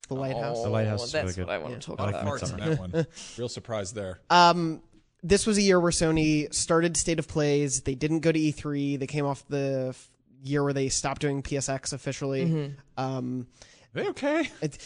[0.09, 0.63] The Lighthouse.
[0.63, 1.47] The Lighthouse is that's really good.
[1.47, 2.25] what I want to talk I like about.
[2.25, 3.07] Parts on that one.
[3.39, 4.21] Real surprise there.
[4.31, 4.83] Um,
[5.23, 7.83] this was a year where Sony started State of Plays.
[7.83, 8.99] They didn't go to E3.
[8.99, 10.11] They came off the f-
[10.43, 12.75] year where they stopped doing PSX officially.
[12.97, 13.47] Um,
[13.95, 14.51] Are they okay?
[14.63, 14.79] it,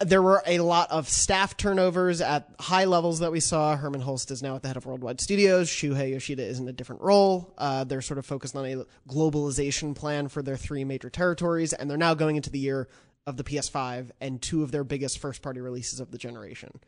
[0.00, 3.76] there were a lot of staff turnovers at high levels that we saw.
[3.76, 5.68] Hermen Hulst is now at the head of Worldwide Studios.
[5.68, 7.52] Shuhei Yoshida is in a different role.
[7.58, 11.90] Uh, they're sort of focused on a globalization plan for their three major territories, and
[11.90, 12.88] they're now going into the year
[13.26, 16.80] of the PS5 and two of their biggest first-party releases of the generation.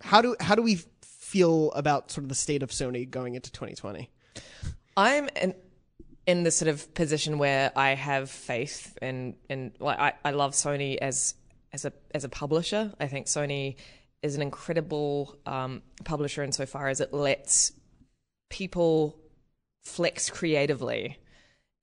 [0.00, 3.50] How do how do we feel about sort of the state of Sony going into
[3.50, 4.10] 2020?
[4.96, 5.54] I'm in,
[6.26, 10.52] in the sort of position where I have faith and and like I, I love
[10.52, 11.34] Sony as
[11.72, 12.92] as a as a publisher.
[13.00, 13.76] I think Sony
[14.22, 17.72] is an incredible um, publisher insofar as it lets
[18.48, 19.18] people
[19.82, 21.18] flex creatively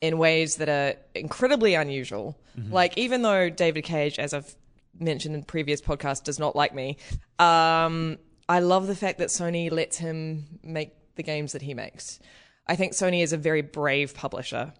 [0.01, 2.37] in ways that are incredibly unusual.
[2.71, 4.55] Like even though David Cage, as I've
[4.99, 6.97] mentioned in previous podcasts, does not like me,
[7.39, 8.17] um,
[8.49, 12.19] I love the fact that Sony lets him make the games that he makes.
[12.67, 14.73] I think Sony is a very brave publisher.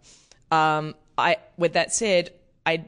[0.52, 2.34] Um, I, with that said,
[2.66, 2.86] I,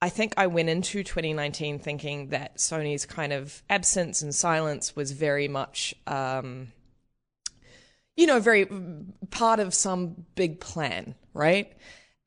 [0.00, 5.12] I think I went into 2019 thinking that Sony's kind of absence and silence was
[5.12, 5.94] very much.
[6.06, 6.72] Um,
[8.16, 8.66] you know, very
[9.30, 11.72] part of some big plan, right?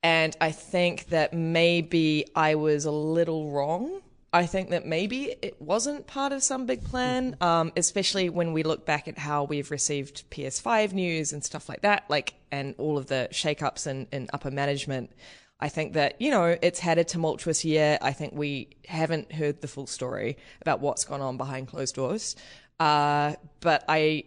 [0.02, 4.00] And I think that maybe I was a little wrong.
[4.32, 8.62] I think that maybe it wasn't part of some big plan, um, especially when we
[8.62, 12.96] look back at how we've received PS5 news and stuff like that, like, and all
[12.96, 15.10] of the shakeups in, in upper management.
[15.58, 17.98] I think that, you know, it's had a tumultuous year.
[18.00, 22.36] I think we haven't heard the full story about what's gone on behind closed doors.
[22.78, 24.24] Uh, but I,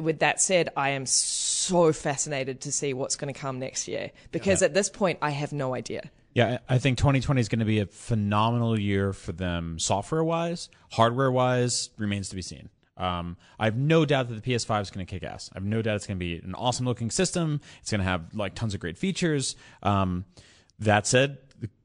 [0.00, 4.10] with that said, I am so fascinated to see what's going to come next year
[4.32, 6.10] because at this point, I have no idea.
[6.34, 10.68] Yeah, I think 2020 is going to be a phenomenal year for them software wise.
[10.92, 12.68] Hardware wise remains to be seen.
[12.96, 15.50] Um, I have no doubt that the PS5 is going to kick ass.
[15.52, 17.60] I have no doubt it's going to be an awesome looking system.
[17.80, 19.56] It's going to have like tons of great features.
[19.82, 20.24] Um,
[20.80, 21.38] that said,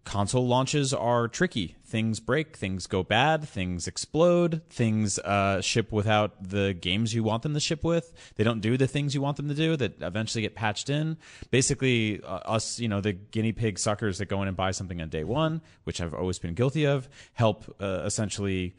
[0.04, 1.76] console launches are tricky.
[1.86, 7.43] Things break, things go bad, things explode, things uh, ship without the games you want
[7.43, 8.12] them to ship with.
[8.36, 11.18] They don't do the things you want them to do that eventually get patched in.
[11.51, 15.01] Basically, uh, us, you know, the guinea pig suckers that go in and buy something
[15.01, 18.76] on day one, which I've always been guilty of, help uh, essentially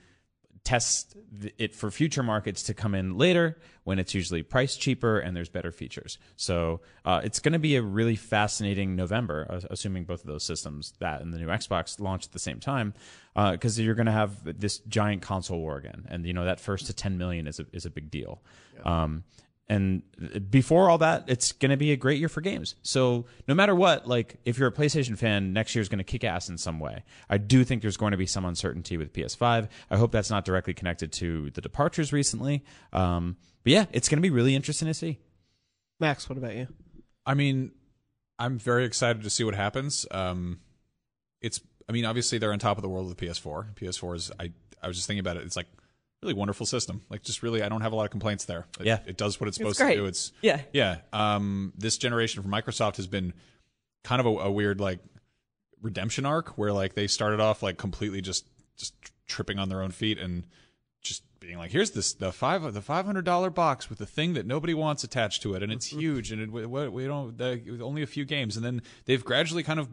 [0.64, 1.14] test
[1.58, 5.50] it for future markets to come in later when it's usually priced cheaper and there's
[5.50, 6.18] better features.
[6.36, 10.42] So uh, it's going to be a really fascinating November, uh, assuming both of those
[10.42, 12.94] systems, that and the new Xbox, launch at the same time,
[13.34, 16.86] because you're going to have this giant console war again, and you know that first
[16.86, 18.40] to 10 million is a is a big deal.
[18.84, 19.24] Um,
[19.66, 20.02] and
[20.50, 22.74] before all that, it's going to be a great year for games.
[22.82, 26.22] So no matter what, like if you're a PlayStation fan, next year's going to kick
[26.22, 27.02] ass in some way.
[27.30, 29.68] I do think there's going to be some uncertainty with PS5.
[29.90, 32.62] I hope that's not directly connected to the departures recently.
[32.92, 35.18] Um, but yeah, it's going to be really interesting to see.
[35.98, 36.68] Max, what about you?
[37.24, 37.72] I mean,
[38.38, 40.06] I'm very excited to see what happens.
[40.10, 40.60] Um,
[41.40, 43.74] it's, I mean, obviously they're on top of the world with PS4.
[43.76, 44.52] PS4 is, I,
[44.82, 45.44] I was just thinking about it.
[45.44, 45.68] It's like
[46.24, 47.02] really wonderful system.
[47.10, 48.66] Like, just really, I don't have a lot of complaints there.
[48.80, 48.98] It, Yeah.
[49.06, 49.94] it does what it's supposed great.
[49.94, 50.06] to do.
[50.06, 50.62] It's Yeah.
[50.72, 50.98] yeah.
[51.12, 53.32] Um, this generation from Microsoft has been
[54.02, 54.98] kind of a, a weird like
[55.82, 58.46] redemption arc where like they started off like completely just
[58.76, 58.94] just
[59.26, 60.46] tripping on their own feet and
[61.02, 64.32] just being like, here's this the five the five hundred dollar box with the thing
[64.34, 67.78] that nobody wants attached to it, and it's huge, and it, we, we don't the,
[67.82, 69.88] only a few games, and then they've gradually kind of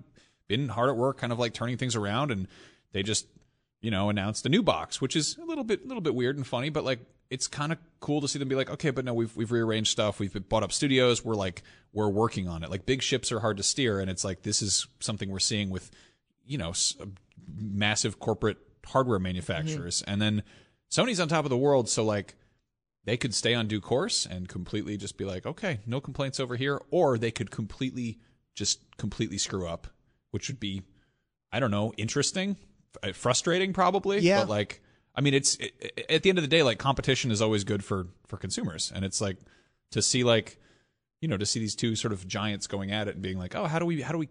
[0.48, 2.48] been hard at work, kind of like turning things around, and
[2.94, 3.28] they just
[3.82, 6.38] you know announced a new box, which is a little bit a little bit weird
[6.38, 9.06] and funny, but like it's kind of cool to see them be like, okay, but
[9.06, 11.64] no, we've we've rearranged stuff, we've bought up studios, we're like
[11.94, 12.70] we're working on it.
[12.70, 15.70] Like big ships are hard to steer, and it's like this is something we're seeing
[15.70, 15.92] with
[16.46, 16.96] you know s-
[17.56, 20.12] massive corporate hardware manufacturers, mm-hmm.
[20.12, 20.44] and then
[20.92, 22.36] Sony's on top of the world, so like
[23.06, 26.56] they could stay on due course and completely just be like, okay, no complaints over
[26.56, 28.20] here, or they could completely
[28.54, 29.88] just completely screw up,
[30.32, 30.84] which would be,
[31.52, 32.58] I don't know, interesting,
[33.04, 34.40] Uh, frustrating probably, Yeah.
[34.42, 34.82] but like.
[35.14, 37.66] I mean, it's it, it- at the end of the day, like competition is always
[37.66, 39.36] good for for consumers, and it's like
[39.92, 40.58] to see like
[41.20, 43.54] you know to see these two sort of giants going at it and being like,
[43.54, 44.30] oh, how do we how do we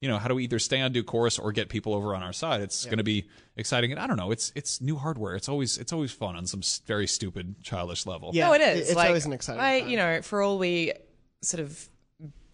[0.00, 2.22] you know how do we either stay on due course or get people over on
[2.22, 2.62] our side?
[2.62, 3.26] It's going to be
[3.58, 5.34] exciting, and I don't know, it's it's new hardware.
[5.36, 8.30] It's always it's always fun on some very stupid childish level.
[8.32, 8.88] Yeah, no, it is.
[8.88, 9.60] It's like, always an exciting.
[9.60, 9.90] I, time.
[9.90, 10.94] you know, for all we
[11.42, 11.86] sort of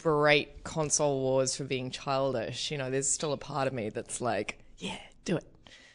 [0.02, 4.20] berate console wars for being childish, you know, there's still a part of me that's
[4.20, 5.44] like, yeah, do it.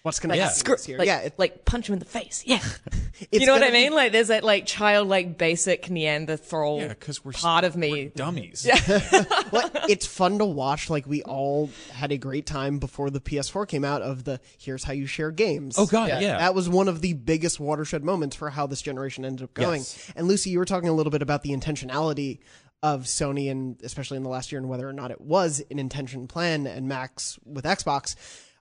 [0.03, 0.99] What's gonna Like, happen screw- this year?
[0.99, 2.43] like, yeah, it, like punch him in the face.
[2.45, 2.59] Yeah.
[3.31, 3.89] you know what I mean?
[3.89, 7.79] be- Like there's that like childlike basic Neanderthal Yeah, because we're s- part of we're
[7.91, 8.11] me.
[8.15, 8.67] dummies.
[9.51, 10.91] well, it's fun to watch.
[10.91, 14.03] Like we all had a great time before the PS4 came out.
[14.03, 15.73] Of the here's how you share games.
[15.79, 16.37] Oh, God, yeah.
[16.37, 19.79] that was one of the biggest watershed moments for how this generation ended up going.
[19.79, 20.11] Yes.
[20.15, 22.41] And Lucy, you were talking a little bit about the intentionality
[22.83, 25.79] of Sony, and especially in the last year, and whether or not it was an
[25.79, 26.67] intention plan.
[26.67, 28.15] And Max with Xbox.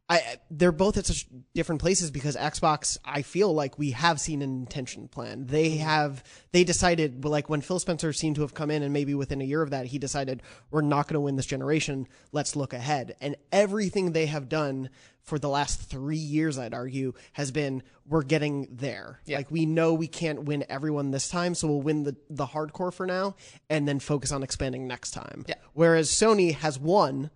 [0.06, 4.42] I, they're both at such different places because Xbox, I feel like we have seen
[4.42, 5.46] an intention plan.
[5.46, 5.84] They mm-hmm.
[5.84, 9.40] have, they decided, like when Phil Spencer seemed to have come in and maybe within
[9.40, 12.06] a year of that, he decided, we're not going to win this generation.
[12.32, 13.16] Let's look ahead.
[13.22, 14.90] And everything they have done
[15.22, 19.20] for the last three years, I'd argue, has been, we're getting there.
[19.26, 22.92] Like we know we can't win everyone this time, so we'll win the, the hardcore
[22.92, 23.36] for now
[23.70, 25.46] and then focus on expanding next time.
[25.48, 25.54] Yeah.
[25.72, 27.30] Whereas Sony has won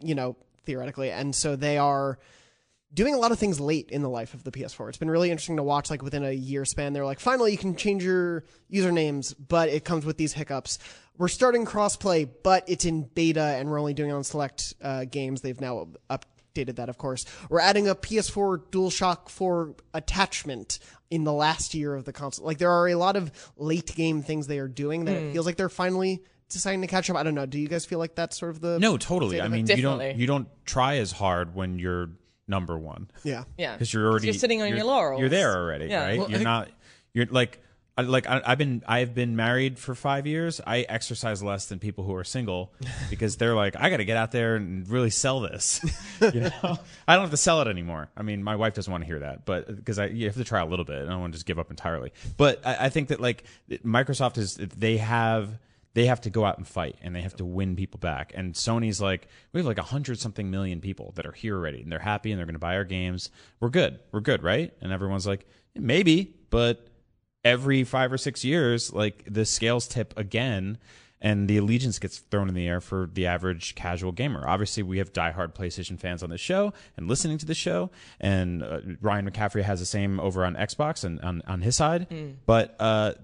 [0.00, 0.36] you know,
[0.66, 1.10] theoretically.
[1.10, 2.18] And so they are
[2.92, 4.88] doing a lot of things late in the life of the PS4.
[4.88, 5.90] It's been really interesting to watch.
[5.90, 9.84] Like within a year span, they're like, finally, you can change your usernames, but it
[9.84, 10.78] comes with these hiccups.
[11.18, 15.04] We're starting crossplay, but it's in beta, and we're only doing it on select uh,
[15.04, 15.40] games.
[15.40, 17.24] They've now updated that, of course.
[17.48, 20.78] We're adding a PS4 DualShock 4 attachment
[21.10, 22.46] in the last year of the console.
[22.46, 25.46] Like there are a lot of late game things they are doing that it feels
[25.46, 27.16] like they're finally deciding to catch up.
[27.16, 27.46] I don't know.
[27.46, 29.40] Do you guys feel like that's sort of the No, totally.
[29.40, 32.10] I mean, you don't you don't try as hard when you're
[32.48, 33.42] number one yeah.
[33.58, 33.72] Yeah.
[33.72, 35.20] because you're already you're sitting on you're- your laurels.
[35.20, 36.04] You're there already, Yeah.
[36.04, 36.18] right?
[36.18, 36.68] Well, you're not.
[37.12, 37.60] You're like.
[37.98, 40.60] I, like I, I've been I've been married for five years.
[40.66, 42.74] I exercise less than people who are single
[43.08, 45.80] because they're like I got to get out there and really sell this.
[46.20, 46.78] you know,
[47.08, 48.10] I don't have to sell it anymore.
[48.14, 50.44] I mean, my wife doesn't want to hear that, but because I you have to
[50.44, 51.06] try a little bit.
[51.06, 52.12] I don't want to just give up entirely.
[52.36, 53.44] But I, I think that like
[53.82, 55.58] Microsoft is they have
[55.96, 58.30] they have to go out and fight and they have to win people back.
[58.34, 61.80] And Sony's like, we have like a hundred something million people that are here already
[61.80, 63.30] and they're happy and they're going to buy our games.
[63.60, 63.98] We're good.
[64.12, 64.74] We're good, right?
[64.82, 66.86] And everyone's like, maybe, but
[67.46, 70.76] every five or six years, like the scales tip again
[71.22, 74.46] and the allegiance gets thrown in the air for the average casual gamer.
[74.46, 77.90] Obviously, we have diehard PlayStation fans on the show and listening to the show,
[78.20, 82.06] and uh, Ryan McCaffrey has the same over on Xbox and on, on his side.
[82.44, 83.14] But uh,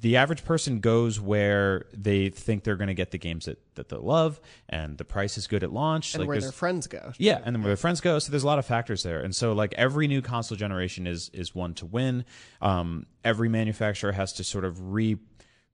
[0.00, 3.88] the average person goes where they think they're going to get the games that, that
[3.88, 6.14] they love, and the price is good at launch.
[6.14, 7.12] And like where their friends go.
[7.18, 8.18] yeah, and then where their friends go.
[8.18, 11.30] So there's a lot of factors there, and so like every new console generation is
[11.34, 12.24] is one to win.
[12.62, 15.18] Um, every manufacturer has to sort of re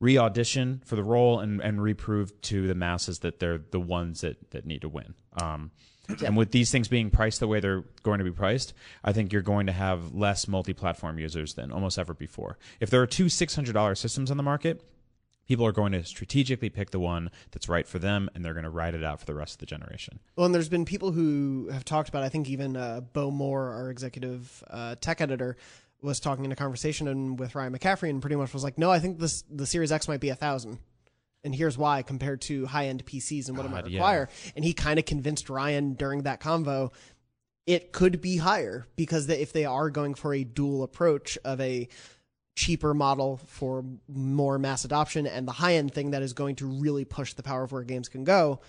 [0.01, 4.21] re audition for the role and and reprove to the masses that they're the ones
[4.21, 5.15] that that need to win.
[5.41, 5.71] Um,
[6.25, 9.33] And with these things being priced the way they're going to be priced, I think
[9.33, 12.59] you're going to have less multi-platform users than almost ever before.
[12.79, 14.83] If there are two $600 systems on the market,
[15.49, 18.65] people are going to strategically pick the one that's right for them and they're going
[18.65, 20.21] to ride it out for the rest of the generation.
[20.37, 22.23] Well, and there's been people who have talked about.
[22.23, 25.57] I think even uh, Bo Moore, our executive uh, tech editor,
[26.07, 28.91] was talking in a conversation and with Ryan McCaffrey, and pretty much was like, "No,
[28.91, 30.79] I think this the Series X might be a thousand,
[31.45, 33.99] and here's why compared to high end PCs and what it might God, yeah.
[33.99, 36.93] require." And he kind of convinced Ryan during that convo
[37.67, 41.89] it could be higher because if they are going for a dual approach of a
[42.55, 46.67] cheaper model for more mass adoption and the high end thing that is going to
[46.67, 48.61] really push the power of where games can go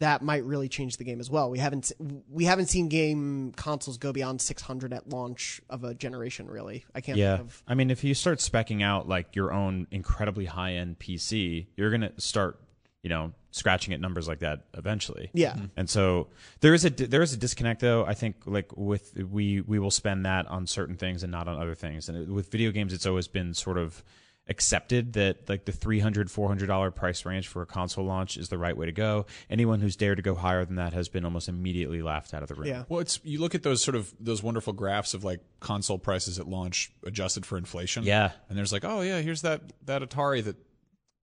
[0.00, 1.50] that might really change the game as well.
[1.50, 1.90] We haven't
[2.30, 6.84] we haven't seen game consoles go beyond 600 at launch of a generation really.
[6.94, 7.38] I can't Yeah.
[7.38, 10.98] think of I mean, if you start specking out like your own incredibly high end
[10.98, 12.60] PC, you're going to start,
[13.02, 15.30] you know, scratching at numbers like that eventually.
[15.32, 15.54] Yeah.
[15.54, 15.64] Mm-hmm.
[15.76, 16.28] And so
[16.60, 18.04] there is a there is a disconnect though.
[18.04, 21.58] I think like with we we will spend that on certain things and not on
[21.60, 22.08] other things.
[22.08, 24.04] And with video games, it's always been sort of
[24.48, 28.56] accepted that like the 300 400 dollar price range for a console launch is the
[28.58, 31.48] right way to go anyone who's dared to go higher than that has been almost
[31.48, 32.84] immediately laughed out of the room Yeah.
[32.88, 36.38] Well, it's you look at those sort of those wonderful graphs of like console prices
[36.38, 38.04] at launch adjusted for inflation.
[38.04, 38.32] Yeah.
[38.48, 40.56] and there's like, oh yeah, here's that that Atari that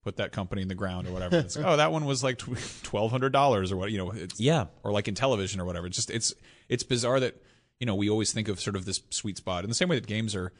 [0.03, 1.37] put that company in the ground or whatever.
[1.37, 2.37] It's like, oh, that one was like
[2.83, 3.91] twelve hundred dollars or what?
[3.91, 4.65] You know, it's, Yeah.
[4.83, 5.87] or like in television or whatever.
[5.87, 6.31] It's just it's
[6.69, 7.41] it's bizarre that
[7.79, 9.95] you know we always think of sort of this sweet spot in the same way
[9.95, 10.53] that games are.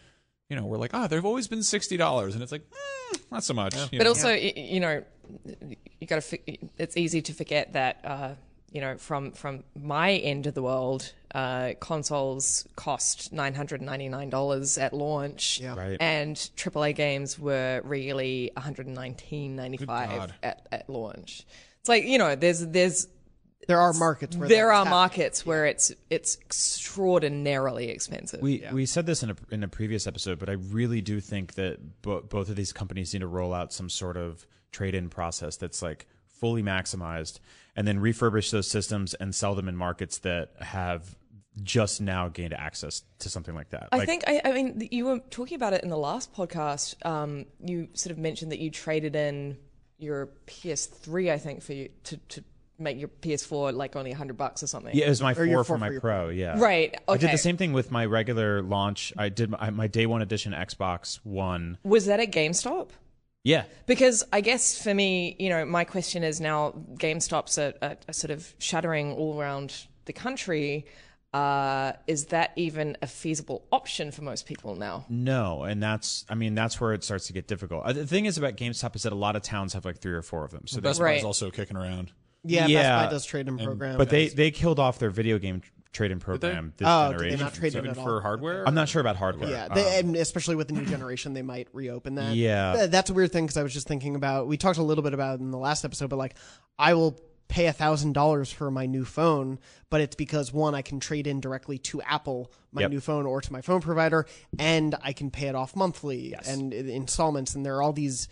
[0.50, 3.44] You know, we're like, ah, they've always been sixty dollars, and it's like, mm, not
[3.44, 3.76] so much.
[3.92, 4.10] you But know?
[4.12, 5.04] also, y you know,
[6.00, 6.38] you got to.
[6.78, 8.00] It's easy to forget that.
[8.04, 8.34] Uh,
[8.72, 14.08] you know, from from my end of the world, uh, consoles cost nine hundred ninety
[14.10, 15.98] nine dollars at launch, Right.
[16.00, 20.34] and AAA games were really one hundred nineteen ninety five God.
[20.44, 21.44] at, at launch.
[21.80, 23.08] It's like you know, there's there's
[23.68, 24.92] there are markets where there are happening.
[24.92, 28.42] markets where it's it's extraordinarily expensive.
[28.42, 31.54] We we said this in a in a previous episode, but I really do think
[31.56, 35.58] that bo- both of these companies need to roll out some sort of trade-in process
[35.58, 37.40] that's like fully maximized,
[37.76, 41.16] and then refurbish those systems and sell them in markets that have
[41.64, 43.88] just now gained access to something like that.
[43.92, 47.04] I Like, think I, I mean you were talking about it in the last podcast.
[47.06, 49.58] Um, you sort of mentioned that you traded in
[49.98, 52.44] your PS3, I think, for you to, to
[52.78, 54.96] make your PS4 like only hundred bucks or something.
[54.96, 56.30] yeah, it was my four four for my for your pro.
[56.30, 56.94] Yeah, Right.
[56.94, 57.14] Okay.
[57.14, 59.14] I did the same thing with my regular launch.
[59.18, 61.78] I did my, my day one edition Xbox One.
[61.84, 62.90] Was that at GameStop?
[63.44, 67.98] Yeah, Because I guess for me, you know, my question is now GameStops are, are,
[68.10, 70.88] are sort of shuttering all around the country.
[71.32, 75.06] Uh, is that even a feasible option for most people now?
[75.10, 77.84] No, and that's I mean that's where it starts to get difficult.
[77.86, 80.14] Uh, The thing is about GameStop is that a lot of towns have like three
[80.14, 80.66] or four of them.
[80.66, 81.18] So they, Best Buy Right.
[81.18, 82.12] is also kicking around.
[82.46, 82.82] Yeah, Yeah.
[82.98, 83.98] Best Buy does trade in program.
[83.98, 87.40] but they they killed off their video game trade-in program this Oh, did they generation.
[87.46, 88.68] not trade Even in at for hardware.
[88.68, 89.50] I'm not sure about hardware.
[89.50, 92.36] Yeah, Um, and especially with the new generation, they might reopen that.
[92.36, 92.74] Yeah.
[92.76, 94.48] Th- that's a weird thing because I was just thinking about.
[94.48, 96.36] We talked a little bit about it in the last episode, but like,
[96.78, 97.18] I will
[97.48, 99.58] pay a thousand dollars for my new phone,
[99.90, 102.92] but it's because one, I can trade in directly to Apple my Yep.
[102.92, 104.26] new phone or to my phone provider,
[104.60, 107.56] and I can pay it off monthly and installments.
[107.56, 108.28] And there are all these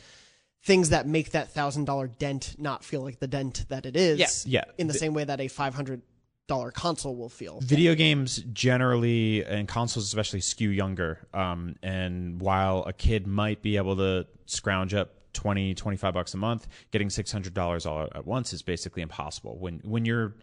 [0.64, 4.46] things that make that thousand dollar dent not feel like the dent that it is.
[4.46, 4.62] Yeah.
[4.66, 4.72] Yeah.
[4.78, 6.02] In the same way that a five hundred
[6.48, 7.60] dollar console will feel.
[7.62, 13.78] video games generally and consoles especially skew younger um, and while a kid might be
[13.78, 18.62] able to scrounge up 20 25 bucks a month getting $600 all at once is
[18.62, 20.36] basically impossible when when you're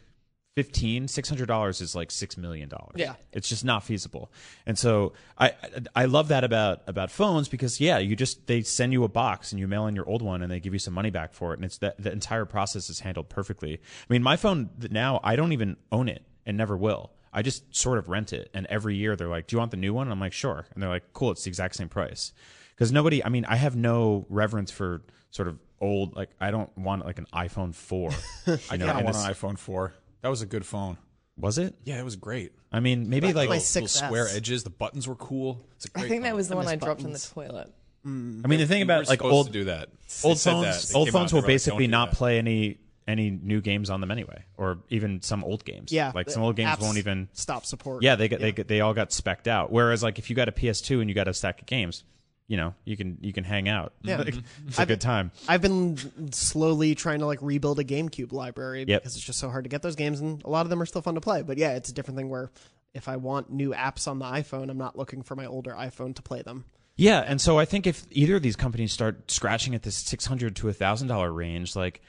[0.60, 2.96] 15 $600 is like 6 million dollars.
[2.96, 3.14] Yeah.
[3.32, 4.30] it's just not feasible.
[4.66, 5.52] And so i
[5.96, 9.52] i love that about about phones because yeah you just they send you a box
[9.52, 11.52] and you mail in your old one and they give you some money back for
[11.52, 11.58] it.
[11.58, 13.74] And it's that the entire process is handled perfectly.
[13.74, 17.10] I mean my phone now i don't even own it and never will.
[17.32, 18.50] I just sort of rent it.
[18.52, 20.06] And every year they're like do you want the new one?
[20.08, 20.66] And i'm like sure.
[20.74, 21.30] And they're like cool.
[21.30, 22.32] It's the exact same price.
[22.74, 26.76] Because nobody i mean i have no reverence for sort of old like i don't
[26.76, 28.10] want like an iphone 4
[28.70, 29.94] I know, kind of and want it's- an iPhone 4.
[30.22, 30.98] That was a good phone.
[31.36, 32.52] was it Yeah, it was great.
[32.72, 34.62] i mean maybe like my Little, six little square edges.
[34.64, 35.64] The buttons were cool.
[35.76, 36.36] It's a I great think that phone.
[36.36, 37.30] was the one miss I dropped in the buttons.
[37.30, 37.74] toilet.
[38.06, 38.40] Mm-hmm.
[38.44, 39.88] i mean the thing about like supposed old to do that.
[40.24, 40.64] old They said that.
[40.74, 42.10] phones They old came out phones and will they were like, basically "Don't do not
[42.10, 46.12] that." play any any new games on them anyway or even some old games Yeah.
[46.14, 48.02] like some old games apps won't even stop support.
[48.02, 50.48] yeah they get they get they all got specked out whereas like if you got
[50.48, 52.04] a ps2 and you got a stack of games
[52.50, 54.18] you know you can you can hang out Yeah.
[54.18, 54.82] Like, it's mm-hmm.
[54.82, 55.96] a good time I've been
[56.32, 59.02] slowly trying to like rebuild a GameCube library Yep.
[59.02, 60.86] because it's just so hard to get those games, and a lot of them are
[60.86, 61.42] still fun to play.
[61.42, 62.50] But yeah, it's a different thing where
[62.92, 66.12] if I want new apps on the iPhone, I'm not looking for my older iPhone
[66.16, 66.64] to play them.
[66.96, 70.56] yeah and so i think if either of these companies start scratching at this 600
[70.56, 72.02] to a thousand dollar range like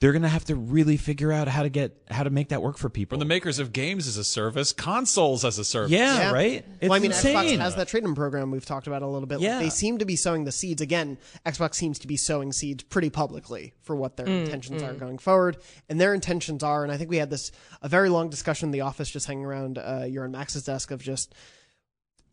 [0.00, 2.78] they're gonna have to really figure out how to get how to make that work
[2.78, 5.90] for people From the makers of games as a service, consoles as a service.
[5.90, 6.32] yeah, Yeah.
[6.32, 7.34] right it's well, I mean, insane.
[7.34, 9.36] Xbox has that trade-in program we've talked about a little bit.
[9.38, 9.58] Like, Yeah.
[9.58, 11.18] they seem to be sowing the seeds again.
[11.44, 15.56] Xbox seems to be sowing seeds pretty publicly for what their intentions are going forward,
[15.88, 16.84] and their intentions are.
[16.84, 17.50] And I think we had this
[17.82, 20.90] a very long discussion in the office, just hanging around uh, your and Max's desk
[20.92, 21.34] of just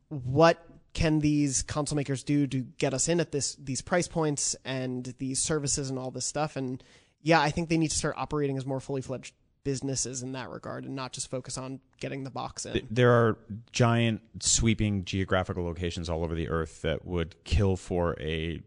[0.09, 0.63] what
[0.93, 5.13] can these console makers do to get us in at this these price points and
[5.18, 6.82] these services and all this stuff and
[7.26, 9.34] yeah i think they need to start operating as more fully fledged
[9.65, 13.38] businesses in that regard and not just focus on getting the box in there are
[13.73, 18.61] giant sweeping geographical locations all over the earth that would kill for a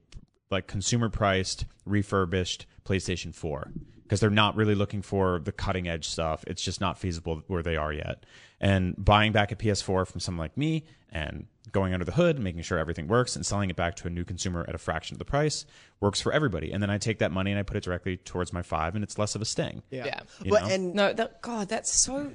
[0.51, 6.09] like consumer priced refurbished PlayStation 4 because they're not really looking for the cutting edge
[6.09, 6.43] stuff.
[6.47, 8.25] It's just not feasible where they are yet.
[8.61, 12.62] And buying back a PS4 from someone like me and going under the hood, making
[12.62, 15.19] sure everything works and selling it back to a new consumer at a fraction of
[15.19, 15.66] the price
[16.01, 16.73] works for everybody.
[16.73, 19.03] And then I take that money and I put it directly towards my 5 and
[19.05, 19.83] it's less of a sting.
[19.91, 20.21] yeah, Yeah.
[20.43, 20.69] You But- know?
[20.75, 22.33] and No, that God, that's so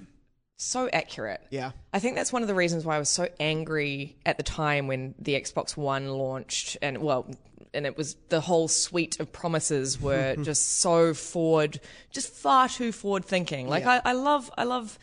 [0.56, 1.42] so accurate.
[1.50, 1.72] Yeah.
[1.92, 4.88] I think that's one of the reasons why I was so angry at the time
[4.88, 7.30] when the Xbox One launched and well
[7.74, 11.80] and it was the whole suite of promises were just so forward
[12.12, 13.68] just far too forward thinking.
[13.68, 14.02] Like Yeah.
[14.06, 15.00] I, I love I love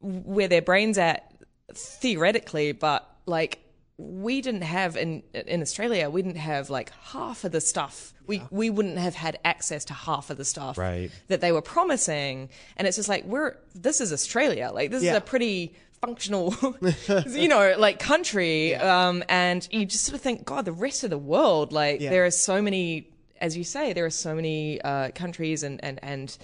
[0.00, 1.32] where their brains at
[1.74, 3.60] theoretically, but like
[3.96, 8.12] we didn't have in in Australia, we didn't have like half of the stuff.
[8.26, 11.10] We we wouldn't have had access to half of the stuff Right.
[11.28, 12.48] that they were promising.
[12.76, 14.70] And it's just like we're this is Australia.
[14.74, 15.12] Like this Yeah.
[15.12, 16.54] is a pretty functional
[17.28, 18.74] you know, like country.
[18.74, 22.10] Um and you just sort of think, God, the rest of the world, like Yeah.
[22.10, 23.10] there are so many
[23.40, 26.36] as you say, there are so many uh countries and and and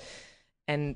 [0.68, 0.94] and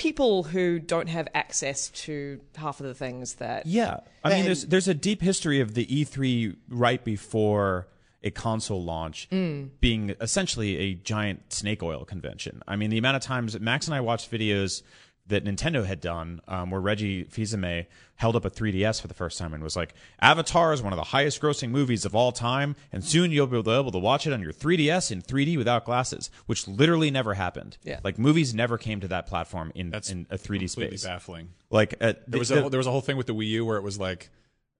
[0.00, 4.64] people who don't have access to half of the things that Yeah, I mean, there's
[4.64, 7.86] there's a deep history of the E3 right before
[8.22, 9.68] a console launch mm.
[9.80, 12.62] being essentially a giant snake oil convention.
[12.66, 14.82] I mean, the amount of times Max and I watched videos
[15.30, 19.38] that Nintendo had done, um, where Reggie Fils-Aimé held up a 3DS for the first
[19.38, 23.02] time and was like, "Avatar is one of the highest-grossing movies of all time, and
[23.02, 26.68] soon you'll be able to watch it on your 3DS in 3D without glasses," which
[26.68, 27.78] literally never happened.
[27.82, 28.00] Yeah.
[28.04, 31.04] like movies never came to that platform in That's in a 3D completely space.
[31.08, 31.48] baffling.
[31.70, 33.64] Like uh, There was the- a there was a whole thing with the Wii U
[33.64, 34.28] where it was like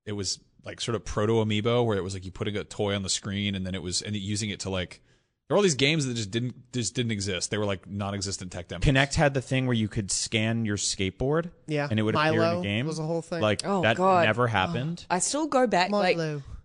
[0.04, 2.94] it was like sort of proto amiibo where it was like you putting a toy
[2.94, 5.00] on the screen and then it was and using it to like
[5.50, 7.50] there were all these games that just didn't just didn't exist.
[7.50, 8.84] They were like non-existent tech demos.
[8.84, 11.88] Kinect had the thing where you could scan your skateboard, Yeah.
[11.90, 12.86] and it would appear in Milo the game.
[12.86, 13.40] was a whole thing.
[13.40, 14.26] Like Oh, that God.
[14.26, 15.04] never happened.
[15.10, 15.16] Oh.
[15.16, 16.16] I still go back like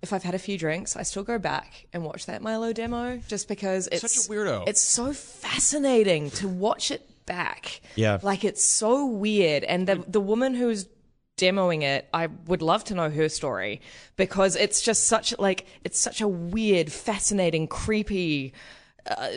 [0.03, 3.17] if I've had a few drinks, I still go back and watch that Milo demo
[3.27, 4.67] just because it's Such a weirdo.
[4.67, 7.81] It's so fascinating to watch it back.
[7.95, 8.19] Yeah.
[8.21, 10.85] Like it's so weird and the the woman who's
[11.37, 13.81] demoing it, I would love to know her story
[14.15, 18.53] because it's just such like it's such a weird, fascinating, creepy
[19.07, 19.27] uh,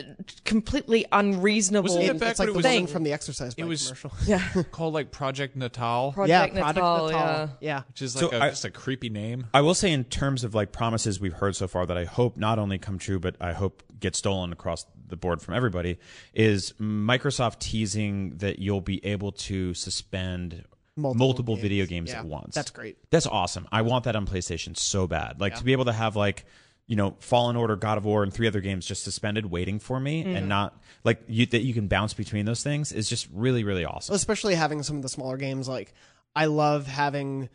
[0.45, 3.13] completely unreasonable Wasn't it back It's like when the it was one like- from the
[3.13, 4.11] exercise bike it was- commercial.
[4.25, 7.19] yeah, called like Project Natal, Project yeah, Project Natal, Natal.
[7.21, 7.47] yeah.
[7.61, 7.81] yeah.
[7.87, 9.45] which is So like a, I- just a creepy name.
[9.53, 12.35] I will say, in terms of like promises we've heard so far, that I hope
[12.35, 15.99] not only come true, but I hope get stolen across the board from everybody,
[16.33, 20.63] is Microsoft teasing that you'll be able to suspend
[20.99, 21.61] Multiple multiple, games.
[21.63, 22.55] video games Yeah, at once.
[22.55, 22.97] that's great.
[23.09, 23.67] That's awesome.
[23.71, 25.39] I want that on PlayStation so bad.
[25.41, 26.45] Like to be able to have like
[26.87, 29.99] you know Fallen Order, God of War, and three other games just suspended, waiting for
[29.99, 30.35] me, Mm-hmm.
[30.35, 33.85] and not like you, that you can bounce between those things is just really really
[33.85, 34.15] awesome.
[34.15, 35.93] especially having some of the smaller games like
[36.35, 37.47] i love having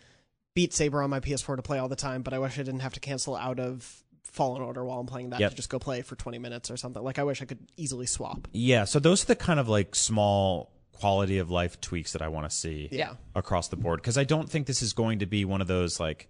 [0.55, 2.81] beat saber on my ps4 to play all the time but i wish i didn't
[2.81, 5.51] have to cancel out of fallen order while i'm playing that Yep.
[5.51, 8.07] to just go play for 20 minutes or something like i wish i could easily
[8.07, 12.23] swap Yeah, so those are the kind of like small quality of life tweaks that
[12.23, 13.15] I want to see Yeah.
[13.35, 16.01] across the board because I don't think this is going to be one of those
[16.01, 16.29] like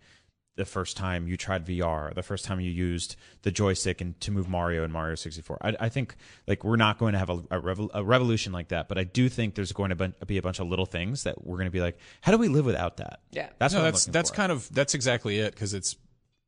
[0.57, 4.31] the first time you tried VR, the first time you used the joystick and to
[4.31, 5.59] move Mario and Mario 64.
[5.61, 6.15] I, I think
[6.47, 9.03] like we're not going to have a, a, revol- a revolution like that, but I
[9.03, 11.73] do think there's going to be a bunch of little things that we're going to
[11.73, 13.21] be like, how do we live without that?
[13.33, 13.49] Yeah.
[13.59, 14.37] that's no, what I'm that's that's for.
[14.37, 15.97] kind of that's exactly it because it's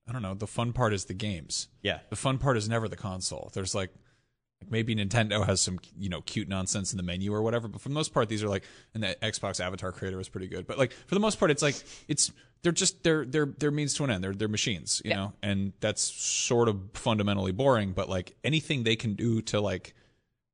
[0.08, 0.34] I don't know.
[0.34, 1.66] The fun part is the games.
[1.82, 1.98] Yeah.
[2.10, 3.50] The fun part is never the console.
[3.54, 3.90] There's like,
[4.66, 7.80] like maybe Nintendo has some you know cute nonsense in the menu or whatever, but
[7.80, 8.64] for the most part, these are like,
[8.94, 10.66] and the Xbox Avatar Creator was pretty good.
[10.66, 11.76] But like for the most part, it's like
[12.08, 14.24] it's they're just they're they're they're means to an end.
[14.24, 17.92] They're they're machines, you know, and that's sort of fundamentally boring.
[17.92, 19.94] But like anything they can do to like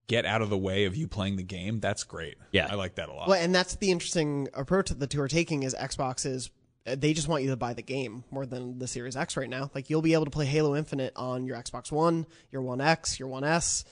[0.08, 2.36] get out of the way of you playing the game, that's great.
[2.50, 2.68] Yeah.
[2.70, 3.28] I like that a lot.
[3.28, 6.50] well and that's the interesting approach that the two are taking is xbox is
[6.86, 9.48] uh, they just want you to buy the game more than the series x right
[9.48, 12.80] now like you'll be able to play halo infinite on your xbox one your one
[12.80, 13.84] x your one s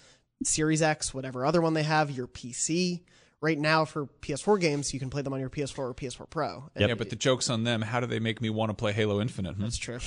[0.43, 3.01] series x whatever other one they have your pc
[3.43, 6.71] right now for ps4 games you can play them on your ps4 or ps4 pro
[6.75, 7.83] And yeah, but the joke's on them.
[7.83, 9.55] How do they make me want to play Halo Infinite?
[9.57, 9.63] hmm?
[9.63, 9.99] That's true.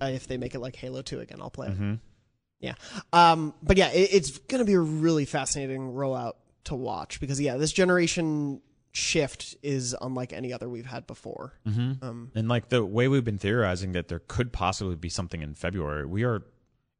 [0.00, 1.74] Uh, if they make it like Halo 2 again, I'll play it.
[1.74, 1.94] Mm-hmm.
[2.60, 2.74] Yeah.
[3.12, 7.40] Um, but yeah, it, it's going to be a really fascinating rollout to watch because,
[7.40, 8.60] yeah, this generation
[8.92, 11.54] shift is unlike any other we've had before.
[11.66, 12.04] Mm-hmm.
[12.04, 15.54] Um, And like the way we've been theorizing that there could possibly be something in
[15.54, 16.42] February, we are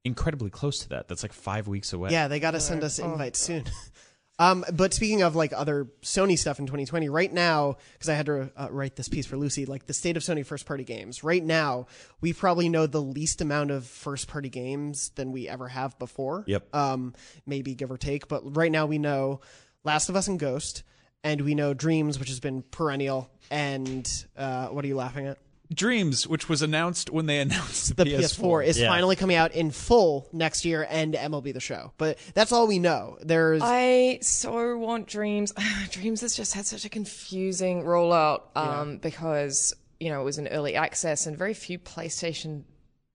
[0.09, 1.07] incredibly close to that.
[1.07, 2.11] That's like five weeks away.
[2.11, 3.65] yeah, they got to send us invites soon.
[4.41, 8.27] Um, but speaking of like other Sony stuff in 2020, right now, because I had
[8.27, 11.25] to uh, write this piece for Lucy, like the state of Sony first party games.
[11.25, 11.87] Right now,
[12.21, 16.45] we probably know the least amount of first party games than we ever have before.
[16.47, 16.73] Yep.
[16.75, 17.15] Um,
[17.47, 19.41] maybe give or take, but right now we know
[19.83, 20.85] Last of Us and Ghost,
[21.25, 23.29] and we know Dreams, which has been perennial.
[23.51, 25.39] And uh, what are you laughing at?
[25.73, 28.89] Dreams, which was announced when they announced The the, PS4, is Yeah.
[28.89, 31.93] finally coming out in full next year, and MLB The Show.
[31.99, 33.19] But that's all we know.
[33.21, 35.53] There's I so want Dreams.
[35.91, 40.49] Dreams has just had such a confusing rollout um, because you know it was in
[40.49, 42.65] early access and very few PlayStation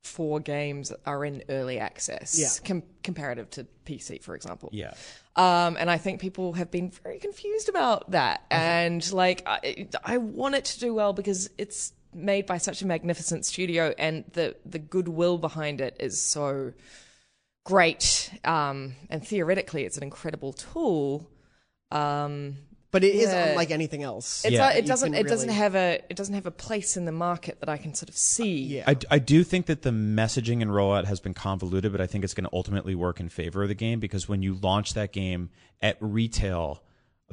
[0.04, 2.38] 4 games are in early access.
[2.38, 2.49] Yeah.
[2.68, 4.70] com- comparative to PC, for example.
[4.74, 4.93] Yeah.
[5.38, 8.41] Um, and I think people have been very confused about that.
[8.51, 8.62] Uh-huh.
[8.62, 12.88] And like, I, I want it to do well because it's made by such a
[12.88, 16.74] magnificent studio, and the the goodwill behind it is so
[17.66, 18.32] great.
[18.43, 21.30] Um, and theoretically, it's an incredible tool.
[21.91, 22.57] Um,
[22.91, 23.49] but it is Yeah.
[23.49, 24.45] unlike anything else.
[24.45, 24.59] it's Yeah.
[24.59, 25.14] not- You it doesn't.
[25.14, 25.99] can It doesn't have a.
[26.09, 28.61] It doesn't have a place in the market that I can sort of see.
[28.78, 28.84] Yeah.
[28.86, 32.24] I, I do think that the messaging and rollout has been convoluted, but I think
[32.24, 35.11] it's going to ultimately work in favor of the game because when you launch that
[35.11, 35.49] game
[35.82, 36.84] at retail,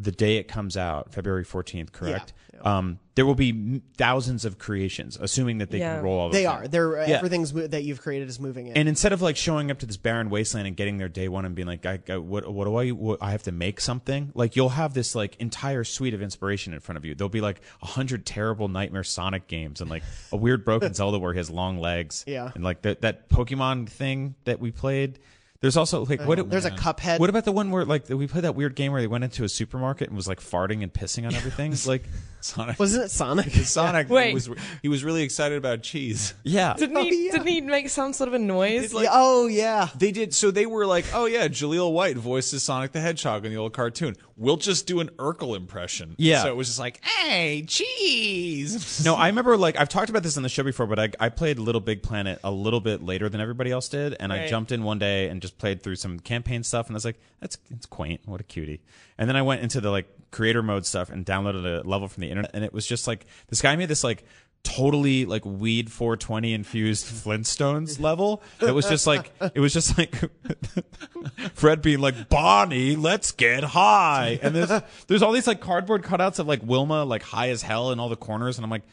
[0.01, 2.33] the day it comes out, February 14th, correct?
[2.55, 2.61] Yeah.
[2.63, 5.97] Um, there will be thousands of creations, assuming that they Yeah.
[5.97, 6.65] can roll all those They out.
[6.65, 6.69] are.
[6.69, 7.17] They're Yeah.
[7.17, 8.77] everything's mo- that you've created is moving in.
[8.77, 11.45] And instead of like showing up to this barren wasteland and getting there day one
[11.45, 14.31] and being like, I, I, what, what do I, what, I have to make something?
[14.35, 17.15] Like you'll have this like entire suite of inspiration in front of you.
[17.15, 21.19] There'll be like a hundred terrible Nightmare Sonic games and like a weird broken Zelda
[21.19, 22.25] where he has long legs.
[22.27, 22.51] Yeah.
[22.55, 25.19] And like that, that Pokemon thing that we played.
[25.61, 27.19] There's also like, what, oh, There's a Cuphead.
[27.19, 29.45] what about the one where like we played that weird game where they went into
[29.45, 31.75] a supermarket and was like farting and pissing on everything?
[31.87, 32.05] like,
[32.41, 32.79] Sonic.
[32.79, 33.51] Wasn't it Sonic?
[33.65, 34.33] Sonic Wait.
[34.33, 34.49] was
[34.83, 36.35] he was really excited about cheese.
[36.43, 36.75] yeah.
[36.75, 37.31] Didn't oh, he?
[37.31, 38.93] Didn't he make some sort of a noise?
[38.93, 39.89] Yeah, oh yeah.
[39.97, 43.53] They did so they were like, oh yeah, Jaleel White voices Sonic the Hedgehog in
[43.53, 44.17] the old cartoon.
[44.37, 46.15] We'll just do an Urkel impression.
[46.17, 46.43] Yeah.
[46.43, 49.05] So it was just like, hey, cheese.
[49.11, 51.29] No, I remember like I've talked about this on the show before, but I, I
[51.29, 54.73] played Little Big Planet a little bit later than everybody else did, and I jumped
[54.73, 57.59] in one day and just played through some campaign stuff, and I was like, that's
[57.71, 58.81] it's quaint, what a cutie.
[59.19, 62.23] And then I went into the like creator mode stuff and downloaded a level from
[62.23, 64.25] the internet, and it was just like this guy made this like
[64.63, 68.43] totally like weed 420 infused Flintstones level.
[68.61, 70.15] It was just like it was just like
[71.55, 76.39] Fred being like Bonnie, let's get high, and there's there's all these like cardboard cutouts
[76.39, 78.85] of like Wilma like high as hell in all the corners, and I'm like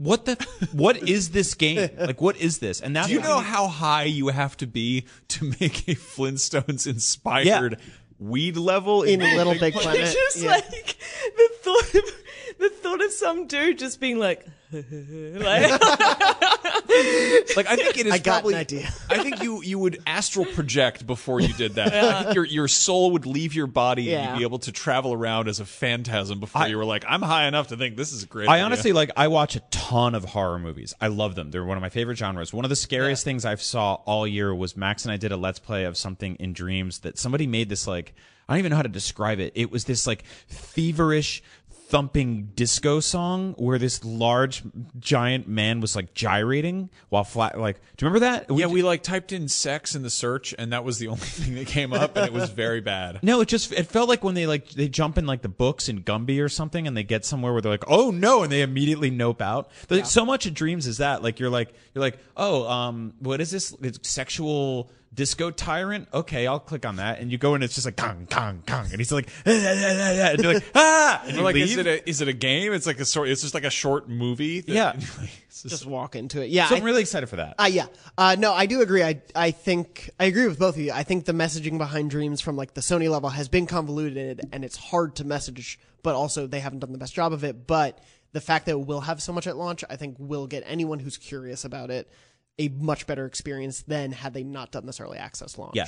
[0.00, 0.34] what the
[0.72, 1.90] what is this game?
[1.98, 2.80] Like what is this?
[2.80, 6.86] And that's Do you know how high you have to be to make a Flintstones
[6.86, 7.68] inspired Yeah.
[8.18, 10.00] weed level In Little Big Planet.
[10.00, 10.50] It's just yeah.
[10.52, 10.96] like
[11.36, 12.04] the thought of
[12.58, 15.80] the thought of some dude just being like, like
[17.56, 18.54] Like I think it is I got probably.
[18.54, 18.88] an idea.
[19.08, 21.92] I think you you would astral project before you did that.
[21.92, 25.12] I think your your soul would leave your body and you'd be able to travel
[25.12, 28.22] around as a phantasm before you were like, I'm high enough to think this is
[28.22, 28.48] a great.
[28.48, 30.94] I idea." honestly like I watch a ton of horror movies.
[31.00, 31.50] I love them.
[31.50, 32.52] They're one of my favorite genres.
[32.52, 35.36] One of the scariest things I've saw all year was Max and I did a
[35.36, 38.14] let's play of something in dreams that somebody made this like
[38.48, 39.52] I don't even know how to describe it.
[39.54, 41.40] It was this like feverish
[41.90, 44.62] thumping disco song where this large
[45.00, 48.56] giant man was like gyrating while flat like do you remember that?
[48.56, 51.54] Yeah, we like typed in sex in the search, and that was the only thing
[51.56, 53.18] that came up, and it was very bad.
[53.22, 55.90] No, it just it felt like when they like they jump in like the books
[55.90, 58.62] in Gumby or something, and they get somewhere where they're like, oh no, and they
[58.62, 59.70] immediately nope out.
[59.90, 63.42] Like, So much of dreams is that like you're like you're like oh um what
[63.42, 66.08] is this it's sexual disco tyrant?
[66.14, 68.86] Okay, I'll click on that, and you go and it's just like kong kong kong,
[68.90, 71.76] and he's like ah, ah, ah, and you're like ah, and you Or like, is
[71.76, 71.86] leave.
[71.86, 72.72] it a is it a game?
[72.72, 73.28] It's like a sort.
[73.28, 74.60] It's just like a short movie.
[74.60, 74.92] that- Yeah.
[74.96, 76.50] it's just- Just walk into it.
[76.50, 76.68] Yeah.
[76.68, 77.54] so I- I'm really excited for that.
[77.58, 77.86] Uh, yeah.
[78.16, 79.02] Uh, no, I do agree.
[79.02, 80.92] I I think I agree with both of you.
[80.92, 84.64] I think the messaging behind Dreams from like the Sony level has been convoluted and
[84.64, 87.66] it's hard to message, but also they haven't done the best job of it.
[87.66, 87.98] But
[88.32, 91.16] the fact that we'll have so much at launch, I think will get anyone who's
[91.16, 92.08] curious about it
[92.60, 95.74] a much better experience than had they not done this early access launch.
[95.74, 95.86] Yeah.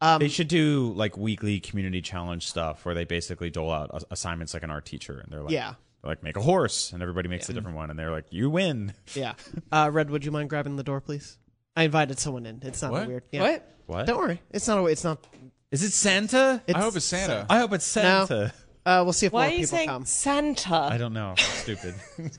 [0.00, 4.06] Um, they should do like weekly community challenge stuff where they basically dole out a-
[4.12, 5.74] assignments like an art teacher, and they're like, Yeah.
[6.02, 8.50] they're like make a horse, and everybody makes a different one, and they're like, you
[8.50, 8.92] win.
[9.14, 9.34] Yeah.
[9.72, 11.38] Uh, Red, would you mind grabbing the door, please?
[11.76, 12.60] I invited someone in.
[12.62, 13.06] It's not What?
[13.08, 13.22] weird.
[13.32, 13.42] Yeah.
[13.42, 13.72] what?
[13.86, 14.40] What Don't worry.
[14.50, 14.78] It's not.
[14.78, 15.24] A, it's not.
[15.70, 16.62] is it Santa?
[16.66, 17.46] It's, I hope it's Santa.
[17.48, 18.52] I hope it's Santa.
[18.84, 20.04] Uh, we'll see if Why more are you people saying come.
[20.06, 20.76] Santa?
[20.76, 21.34] I don't know.
[21.36, 21.94] Stupid.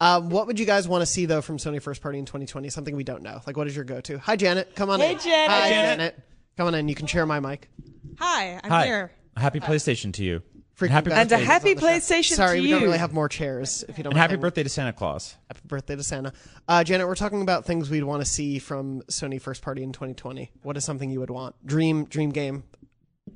[0.00, 2.68] Um, what would you guys want to see though from Sony first party in 2020?
[2.70, 3.40] Something we don't know.
[3.46, 4.18] Like, what is your go-to?
[4.18, 4.74] Hi, Janet.
[4.76, 5.18] Come on Hey, in.
[5.18, 5.50] Janet.
[5.50, 6.18] Hi, Hi, Janet.
[6.56, 6.88] Come on in.
[6.88, 7.68] You can share my mic.
[8.18, 8.86] Hi, I'm Hi.
[8.86, 9.12] here.
[9.36, 10.42] Happy PlayStation to you.
[10.78, 11.86] Freaking happy and a happy on show.
[11.86, 12.74] PlayStation Sorry, to we you.
[12.76, 13.84] don't really have more chairs.
[13.88, 14.12] If you don't.
[14.12, 14.30] And mind.
[14.30, 15.34] happy birthday to Santa Claus.
[15.48, 16.32] Happy birthday to Santa.
[16.68, 19.90] Uh, Janet, we're talking about things we'd want to see from Sony first party in
[19.92, 20.52] 2020.
[20.62, 21.56] What is something you would want?
[21.66, 22.62] Dream, dream game.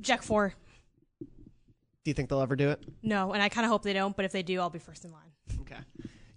[0.01, 0.55] Jak 4.
[1.21, 1.27] Do
[2.05, 2.85] you think they'll ever do it?
[3.03, 5.05] No, and I kind of hope they don't, but if they do, I'll be first
[5.05, 5.31] in line.
[5.63, 5.77] Okay.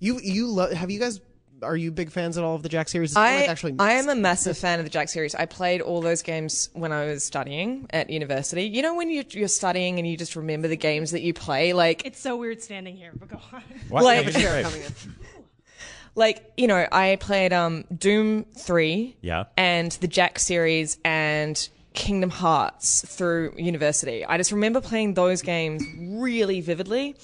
[0.06, 1.20] You you lo- have you guys
[1.64, 3.12] are you big fans at all of the Jak series?
[3.12, 5.34] It's I, like actually I am a massive fan of the Jak series.
[5.34, 8.64] I played all those games when I was studying at university.
[8.64, 11.74] You know, when you're, you're studying and you just remember the games that you play,
[11.74, 13.64] like It's so weird standing here, but go on.
[13.90, 14.04] What?
[14.04, 14.64] Like- Yeah, you're right.
[14.66, 14.92] coming in.
[16.16, 19.46] like you know, I played um, Doom three, Yeah.
[19.58, 24.26] and the Jack series and Kingdom Hearts through university.
[24.26, 27.16] I just remember playing those games really vividly,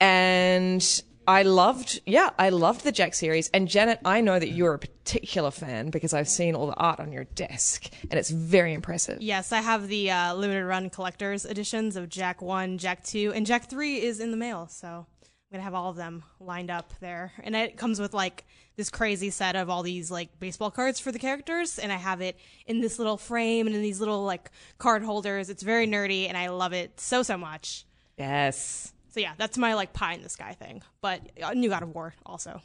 [0.00, 3.50] and I loved, yeah, I loved the Jak series.
[3.50, 7.00] And Janet, I know that you're a particular fan because I've seen all the art
[7.00, 9.20] on your desk, and it's very impressive.
[9.20, 13.44] Yes, I have the uh, limited run collector's editions of Jak 1, Jak 2, and
[13.44, 15.04] Jak 3 is in the mail, so I'm
[15.52, 17.32] going to have all of them lined up there.
[17.44, 21.12] And it comes with like this crazy set of all these like baseball cards for
[21.12, 24.50] the characters, and I have it in this little frame and in these little like
[24.78, 25.50] card holders.
[25.50, 27.84] It's very nerdy, and I love it so, so much.
[28.16, 28.94] Yes.
[29.10, 30.82] So yeah, that's my like pie in the sky thing.
[31.00, 32.60] But uh, New God of War also.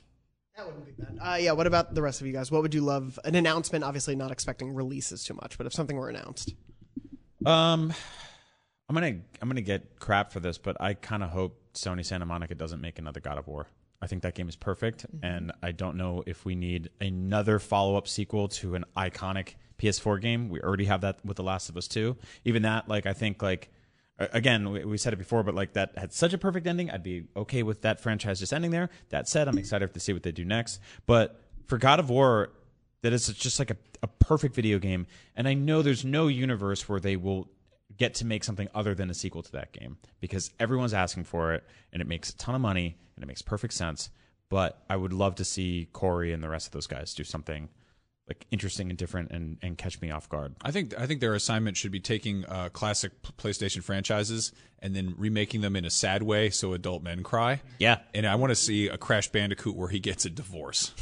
[0.55, 1.17] That wouldn't be bad.
[1.19, 1.51] Uh, yeah.
[1.53, 2.51] What about the rest of you guys?
[2.51, 3.17] What would you love?
[3.25, 3.83] An announcement.
[3.83, 6.53] Obviously, not expecting releases too much, but if something were announced,
[7.45, 7.93] Um,
[8.89, 12.25] I'm gonna I'm gonna get crap for this, but I kind of hope Sony Santa
[12.25, 13.67] Monica doesn't make another God of War.
[14.01, 17.95] I think that game is perfect, and I don't know if we need another follow
[17.95, 20.49] up sequel to an iconic PS4 game.
[20.49, 22.17] We already have that with The Last of Us 2.
[22.43, 23.69] Even that, like, I think, like, a-
[24.31, 26.89] again, we, we said it before, but like that had such a perfect ending.
[26.89, 28.89] I'd be okay with that franchise just ending there.
[29.09, 30.79] That said, I'm excited to see what they do next.
[31.05, 32.51] But for God of War,
[33.01, 35.07] that is just like a, a perfect video game.
[35.35, 37.49] And I know there's no universe where they will
[37.97, 41.53] get to make something other than a sequel to that game because everyone's asking for
[41.53, 44.09] it and it makes a ton of money and it makes perfect sense.
[44.49, 47.69] But I would love to see Cory and the rest of those guys do something
[48.27, 50.55] like interesting and different and, and catch me off guard.
[50.61, 55.15] I think I think their assignment should be taking uh, classic PlayStation franchises and then
[55.17, 57.61] remaking them in a sad way so adult men cry.
[57.79, 57.99] Yeah.
[58.13, 60.93] And I want to see a Crash Bandicoot where he gets a divorce.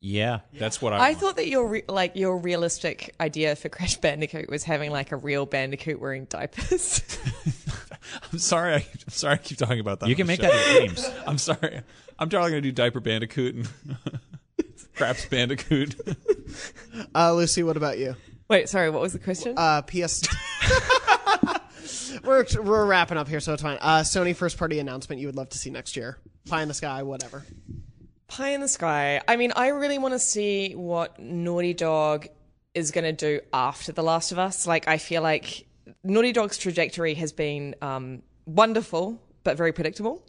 [0.00, 0.40] Yeah.
[0.54, 0.96] That's what I.
[0.96, 1.18] I want.
[1.18, 5.16] thought that your re- like your realistic idea for Crash Bandicoot was having like a
[5.16, 7.02] real Bandicoot wearing diapers.
[8.32, 8.74] I'm sorry.
[8.74, 9.34] I, I'm sorry.
[9.34, 10.08] I keep talking about that.
[10.08, 10.48] You can make show.
[10.48, 11.08] that in games.
[11.26, 11.82] I'm sorry.
[12.18, 13.68] I'm probably gonna do Diaper Bandicoot and
[15.00, 15.98] Craps Bandicoot.
[17.14, 18.16] uh, Lucy, what about you?
[18.48, 19.54] Wait, sorry, what was the question?
[19.56, 20.28] Uh, PS.
[22.22, 23.78] we're we're wrapping up here, so it's fine.
[23.80, 26.18] Uh, Sony first party announcement you would love to see next year.
[26.50, 27.46] Pie in the sky, whatever.
[28.28, 29.22] pie in the sky.
[29.26, 32.28] I mean, I really want to see what Naughty Dog
[32.74, 34.66] is going to do after The Last of Us.
[34.66, 35.64] Like, I feel like
[36.04, 40.22] Naughty Dog's trajectory has been um, wonderful, but very predictable.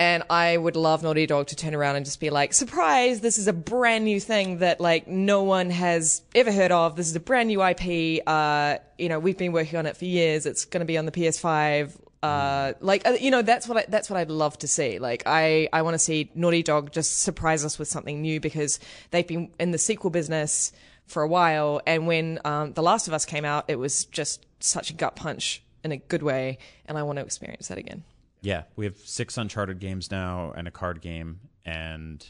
[0.00, 3.36] And I would love Naughty Dog to turn around and just be like, surprise, this
[3.36, 6.96] is a brand new thing that like no one has ever heard of.
[6.96, 8.26] This is a brand new IP.
[8.26, 10.46] Uh, you know, we've been working on it for years.
[10.46, 12.00] It's going to be on the PS5.
[12.22, 14.98] Uh, like, uh, you know, that's what I, that's what I'd love to see.
[14.98, 18.80] Like, I, I want to see Naughty Dog just surprise us with something new because
[19.10, 20.72] they've been in the sequel business
[21.08, 21.82] for a while.
[21.86, 25.14] And when, um, The Last of Us came out, it was just such a gut
[25.14, 26.56] punch in a good way.
[26.86, 28.04] And I want to experience that again.
[28.42, 32.26] Yeah, we have six Uncharted games now and a card game, and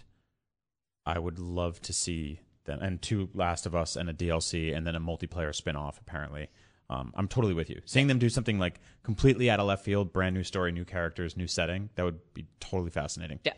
[1.06, 4.86] I would love to see them and two Last of Us and a DLC and
[4.86, 5.98] then a multiplayer spin-off.
[6.00, 6.48] Apparently,
[6.90, 7.80] um, I'm totally with you.
[7.84, 11.36] Seeing them do something like completely out of left field, brand new story, new characters,
[11.36, 13.38] new setting, that would be totally fascinating.
[13.44, 13.52] Yeah.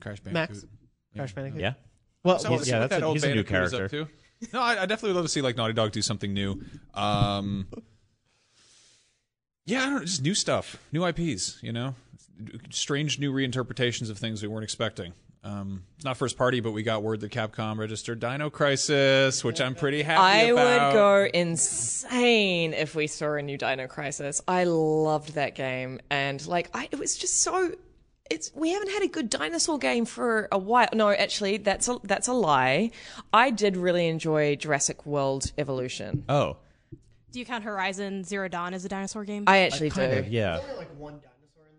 [0.00, 0.32] Crash Bandicoot.
[0.32, 0.64] Max,
[1.16, 1.60] Crash Bandicoot.
[1.60, 1.74] Yeah,
[2.24, 4.06] Well, So I wanna yeah, that's that a- old he's a new Bandicoot character.
[4.06, 4.08] to.
[4.52, 6.62] No, I, I definitely would love to see like Naughty Dog do something new.
[6.94, 7.66] Um,
[9.66, 11.58] yeah, I don't know, just new stuff, new IPs.
[11.62, 11.94] You know,
[12.70, 15.12] strange new reinterpretations of things we weren't expecting.
[15.46, 19.60] Um, it's not first party, but we got word that Capcom registered Dino Crisis, which
[19.60, 20.66] I'm pretty happy about.
[20.66, 20.86] I about.
[20.86, 24.42] would go insane if we saw a new Dino Crisis.
[24.48, 27.72] I loved that game, and like, I it was just so.
[28.28, 30.88] It's we haven't had a good dinosaur game for a while.
[30.92, 32.90] No, actually, that's a that's a lie.
[33.32, 36.24] I did really enjoy Jurassic World Evolution.
[36.28, 36.56] Oh,
[37.36, 39.44] Do you count Horizon Zero Dawn as a dinosaur game?
[39.46, 40.18] I actually kind do.
[40.20, 40.28] of.
[40.28, 40.58] Yeah,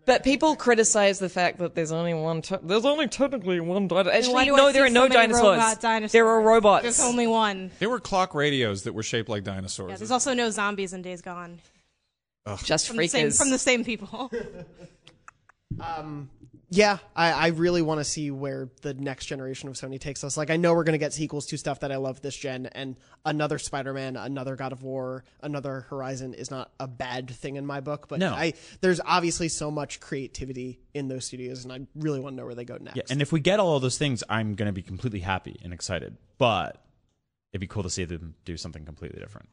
[0.06, 2.42] But people criticize the fact that there's only one.
[2.42, 4.12] T- there's only technically one dinosaur.
[4.14, 5.42] Actually, do I no, see there are so no many dinosaurs.
[5.42, 6.12] robot dinosaurs?
[6.12, 6.82] There are robots.
[6.84, 7.72] There's only one.
[7.80, 9.90] There were clock radios that were shaped like dinosaurs.
[9.90, 11.58] Yeah, there's also no zombies in Days Gone.
[12.62, 13.36] just From the, same, freakers.
[13.38, 14.30] from the same people.
[16.70, 20.36] yeah, I, I really want to see where the next generation of Sony takes us.
[20.36, 22.66] Like, I know we're going to get sequels to stuff that I love this gen,
[22.66, 27.64] and another Spider-Man, another God of War, another Horizon is not a bad thing in
[27.64, 28.06] my book.
[28.08, 28.34] But No.
[28.34, 32.46] I there's obviously so much creativity in those studios, and I really want to know
[32.46, 32.96] where they go next.
[32.96, 33.02] yeah.
[33.08, 35.72] And if we get all of those things, I'm going to be completely happy and
[35.72, 36.16] excited.
[36.36, 36.82] But
[37.58, 39.48] it'd be cool to see them do something completely different.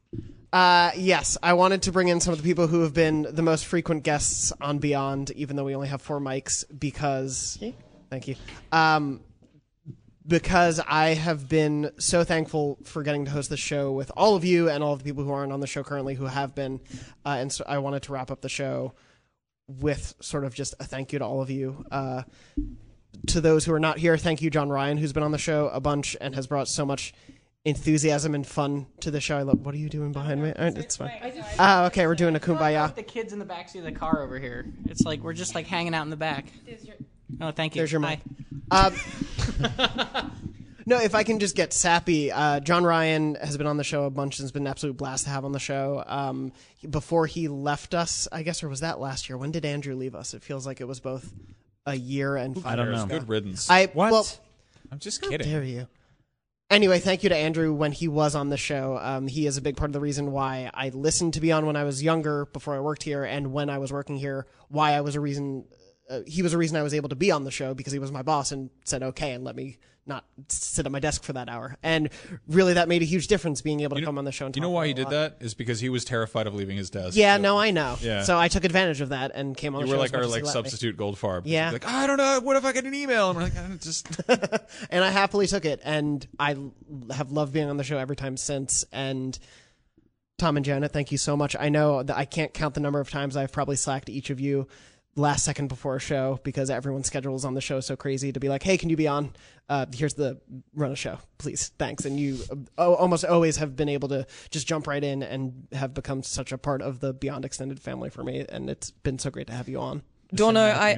[0.54, 3.42] Uh, yes, I wanted to bring in some of the people who have been the
[3.42, 7.58] most frequent guests on Beyond, even though we only have four mics, because
[8.10, 8.36] thank you.
[8.72, 9.22] Um,
[10.28, 14.46] because I have been so thankful for getting to host the show with all of
[14.46, 16.80] you and all of the people who aren't on the show currently who have been,
[17.26, 18.94] uh, and so I wanted to wrap up the show
[19.68, 21.86] with sort of just a thank you to all of you.
[21.92, 22.24] Uh,
[23.28, 25.70] to those who are not here, thank you, John Ryan, who's been on the show
[25.70, 27.14] a bunch and has brought so much
[27.66, 29.38] enthusiasm and fun to the show.
[29.38, 29.66] I love.
[29.66, 30.52] What are you doing behind me?
[30.52, 31.12] Uh, It's fine.
[31.60, 32.94] Ah, okay, we're doing a kumbaya.
[32.96, 34.66] The kids in the backseat of the car over here.
[34.86, 36.46] It's like we're just like hanging out in the back.
[37.42, 37.80] Oh, thank you.
[37.80, 38.20] There's your mic.
[38.72, 38.94] Um,
[40.86, 44.04] no, if I can just get sappy, uh, John Ryan has been on the show
[44.04, 44.40] a bunch.
[44.40, 46.04] and It's been an absolute blast to have on the show.
[46.06, 46.52] Um,
[46.88, 49.38] before he left us, I guess, or was that last year?
[49.38, 50.34] When did Andrew leave us?
[50.34, 51.34] It feels like it was both
[51.88, 53.04] a year and five I don't years know.
[53.06, 53.20] ago.
[53.20, 53.70] Good riddance.
[53.70, 54.12] I What?
[54.12, 54.28] well,
[54.92, 55.50] I'm just how kidding.
[55.50, 55.88] dare you?
[56.70, 58.98] Anyway, thank you to Andrew when he was on the show.
[59.00, 61.76] Um, he is a big part of the reason why I listened to Beyond when
[61.76, 64.48] I was younger, before I worked here, and when I was working here.
[64.70, 65.66] Why I was a reason.
[66.10, 68.00] Uh, he was a reason I was able to be on the show because he
[68.00, 69.78] was my boss and said okay and let me
[70.08, 71.78] not sit at my desk for that hour.
[71.82, 72.10] And
[72.48, 74.46] really, that made a huge difference being able to come on the show.
[74.46, 74.58] And talk.
[74.58, 75.12] You know why he did lot.
[75.12, 75.38] that?
[75.40, 77.18] Is because he was terrified of leaving his desk.
[77.18, 77.98] Yeah, So no, I know.
[78.02, 78.24] Yeah.
[78.24, 79.82] So I took advantage of that and came on.
[79.82, 81.44] You the were show like as our much as he like substitute Goldfarb.
[81.46, 81.72] Yeah.
[81.72, 82.40] Like I don't know.
[82.42, 83.30] What if I get an email?
[83.30, 84.08] And we're like, I don't just.
[84.90, 86.56] and I happily took it, and I
[87.12, 88.86] have loved being on the show every time since.
[88.92, 89.38] And
[90.38, 91.56] Tom and Janet, thank you so much.
[91.60, 94.40] I know that I can't count the number of times I've probably slacked each of
[94.40, 94.68] you
[95.16, 98.50] last second before a show because everyone's schedules on the show so crazy to be
[98.50, 99.34] like, hey, can you be on?
[99.70, 100.40] Uh, here's the
[100.76, 102.06] run a show, please, thanks.
[102.06, 102.40] And you
[102.78, 106.52] uh, almost always have been able to just jump right in and have become such
[106.52, 109.54] a part of the Beyond Extended family for me, and it's been so great to
[109.54, 110.04] have you on.
[110.34, 110.98] Dorno, I.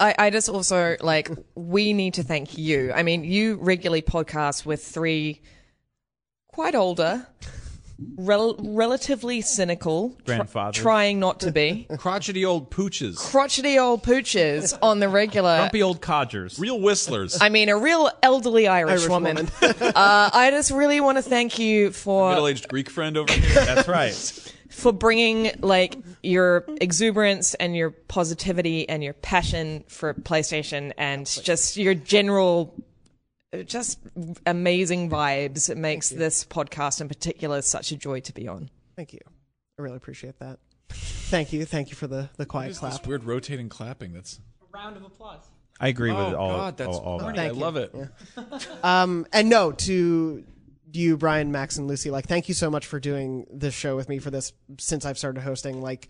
[0.00, 2.92] I, I just also like we need to thank you.
[2.92, 5.42] I mean, you regularly podcast with three
[6.48, 7.26] quite older,
[8.16, 13.18] rel- relatively cynical, tr- trying not to be crotchety old pooches.
[13.18, 15.56] crotchety old pooches on the regular.
[15.58, 16.58] Grumpy old codgers.
[16.58, 17.38] Real whistlers.
[17.40, 19.36] I mean, a real elderly Irish, Irish woman.
[19.36, 19.52] woman.
[19.80, 23.54] uh, I just really want to thank you for Middle-aged Greek friend over here.
[23.64, 24.14] That's right.
[24.70, 31.76] for bringing like your exuberance and your positivity and your passion for PlayStation and just
[31.76, 32.74] your general
[33.66, 33.98] just
[34.46, 35.70] amazing vibes.
[35.70, 38.70] It makes this podcast in particular such a joy to be on.
[38.96, 39.20] Thank you.
[39.78, 40.58] I really appreciate that.
[40.90, 41.64] Thank you.
[41.64, 42.92] Thank you for the, the quiet What is clap.
[42.92, 44.12] this weird rotating clapping?
[44.12, 45.40] That's A round of applause.
[45.80, 46.56] I agree with Oh all.
[46.56, 47.28] God, that's all, all that.
[47.28, 47.60] I Thank you.
[47.60, 47.94] love it.
[48.82, 50.44] Um, and no, to
[50.92, 54.08] you, Brian, Max, and Lucy, like, thank you so much for doing this show with
[54.08, 55.80] me for this since I've started hosting.
[55.80, 56.08] Like,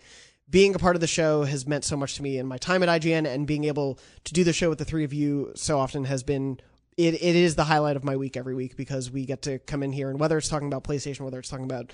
[0.49, 2.81] being a part of the show has meant so much to me in my time
[2.81, 5.77] at IGN, and being able to do the show with the three of you so
[5.77, 6.59] often has been.
[6.99, 9.83] It, it is the highlight of my week every week because we get to come
[9.83, 11.93] in here and whether it's talking about PlayStation, whether it's talking about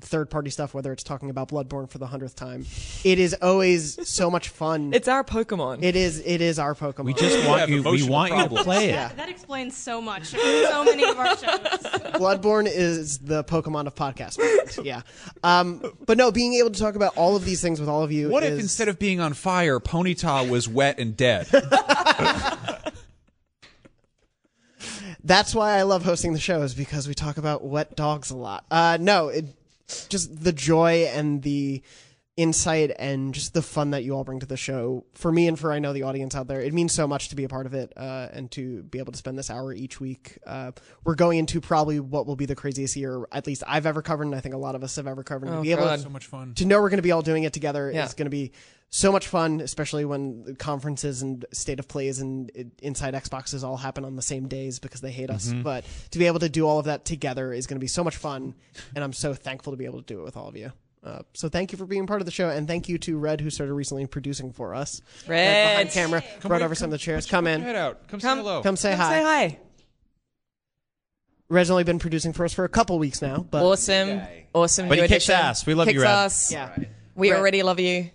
[0.00, 2.64] third party stuff, whether it's talking about Bloodborne for the hundredth time,
[3.04, 4.92] it is always so much fun.
[4.96, 5.82] It's our Pokemon.
[5.82, 7.04] it is it is our Pokemon.
[7.04, 7.82] We just want have you.
[7.82, 8.92] We emotional want you to play it.
[8.92, 9.12] Yeah.
[9.14, 10.28] That explains so much.
[10.28, 11.40] So many of our shows.
[12.16, 14.38] Bloodborne is the Pokemon of podcast.
[14.84, 15.02] yeah.
[15.42, 18.10] Um, but no, being able to talk about all of these things with all of
[18.10, 18.30] you.
[18.30, 21.46] What if instead of being on fire, Ponyta was wet and dead?
[25.26, 28.36] That's why I love hosting the show is because we talk about wet dogs a
[28.36, 28.64] lot.
[28.70, 29.44] Uh, no, it,
[30.08, 31.82] just the joy and the
[32.36, 35.58] insight and just the fun that you all bring to the show for me and
[35.58, 36.60] for I know the audience out there.
[36.60, 39.12] It means so much to be a part of it uh, and to be able
[39.12, 40.36] to spend this hour each week.
[40.46, 40.72] Uh,
[41.02, 44.26] we're going into probably what will be the craziest year at least I've ever covered,
[44.26, 45.46] and I think a lot of us have ever covered.
[45.46, 45.96] and to Oh, be able God.
[45.96, 46.52] to so much fun.
[46.56, 48.04] to know we're going to be all doing it together Yeah.
[48.04, 48.52] is going to be
[48.90, 53.76] so much fun, especially when conferences and state of plays and uh, inside Xboxes all
[53.76, 55.52] happen on the same days because they hate us.
[55.52, 58.02] But to be able to do all of that together is going to be so
[58.04, 58.54] much fun,
[58.94, 60.72] and I'm so thankful to be able to do it with all of you.
[61.04, 63.40] Uh, so thank you for being part of the show, and thank you to Red
[63.40, 65.00] who started recently producing for us.
[65.28, 65.72] Red.
[65.76, 67.26] behind camera, brought over some of the chairs.
[67.26, 68.08] Come in, Head out.
[68.08, 68.62] Come, say hello.
[68.62, 69.10] come say Come hi.
[69.18, 69.58] say hi.
[71.48, 74.20] Red's only been producing for us for a couple weeks now, but Awesome.
[74.52, 74.88] Awesome.
[74.88, 75.34] But new he kicks addition.
[75.46, 75.66] ass.
[75.66, 76.10] We love you, Red.
[76.10, 76.50] ass.
[76.50, 76.76] yeah.
[77.14, 77.38] We Red.
[77.38, 78.10] already love you.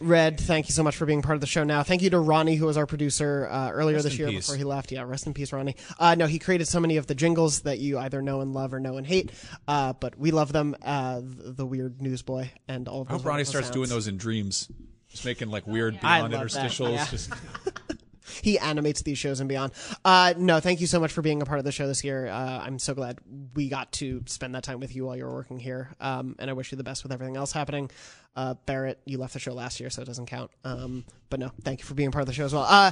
[0.00, 1.82] Red, thank you so much for being part of the show now.
[1.82, 4.46] Thank you to Ronnie, who was our producer uh, earlier Rest this year peace.
[4.46, 4.90] before he left.
[4.90, 5.76] Yeah, rest in peace, Ronnie.
[5.98, 8.72] Uh, no, he created so many of the jingles that you either know and love
[8.72, 9.32] or know and hate,
[9.68, 10.74] uh, but we love them.
[10.82, 14.08] Uh, the, the weird newsboy and all of I those hope Ronnie starts doing those
[14.08, 14.70] in dreams.
[15.08, 16.94] Just making like weird beyond interstitials.
[16.94, 17.06] yeah.
[17.06, 17.32] Just
[18.42, 19.72] he animates these shows and beyond.
[20.04, 22.26] Uh, no, thank you so much for being a part of the show this year.
[22.26, 23.18] Uh, I'm so glad
[23.54, 25.94] we got to spend that time with you while you were working here.
[26.00, 27.90] Um, and I wish you the best with everything else happening.
[28.34, 30.50] Uh, Barrett, you left the show last year, so it doesn't count.
[30.64, 32.66] Um, but no, thank you for being part of the show as well.
[32.68, 32.90] Uh,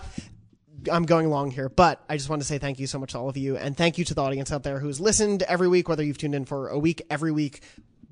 [0.91, 3.18] I'm going long here, but I just want to say thank you so much to
[3.18, 5.89] all of you, and thank you to the audience out there who's listened every week,
[5.89, 7.62] whether you've tuned in for a week, every week,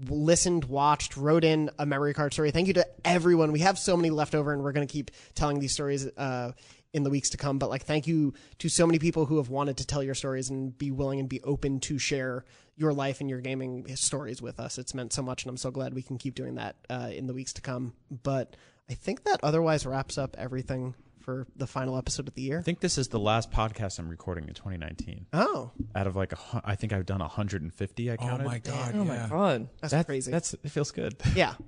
[0.09, 2.51] listened, watched, wrote in a memory card story.
[2.51, 3.53] Thank you to everyone.
[3.53, 6.53] We have so many left over, and we're going to keep telling these stories uh,
[6.93, 7.59] in the weeks to come.
[7.59, 10.51] But like, thank you to so many people who have wanted to tell your stories
[10.51, 12.45] and be willing and be open to share
[12.77, 14.79] your life and your gaming stories with us.
[14.79, 17.27] It's meant so much, and I'm so glad we can keep doing that uh, in
[17.27, 17.93] the weeks to come.
[18.23, 18.57] But
[18.91, 22.59] I think that otherwise wraps up everything for the final episode of the year.
[22.59, 25.27] I think this is the last podcast I'm recording in 2019.
[25.33, 28.11] Oh, Out of like a, hu- I think I've done 150.
[28.11, 28.45] I counted.
[28.45, 28.93] oh my god.
[28.97, 29.05] Oh yeah.
[29.05, 29.69] my god.
[29.81, 30.33] that's That- crazy.
[30.33, 31.15] That's it feels good.
[31.37, 31.55] yeah.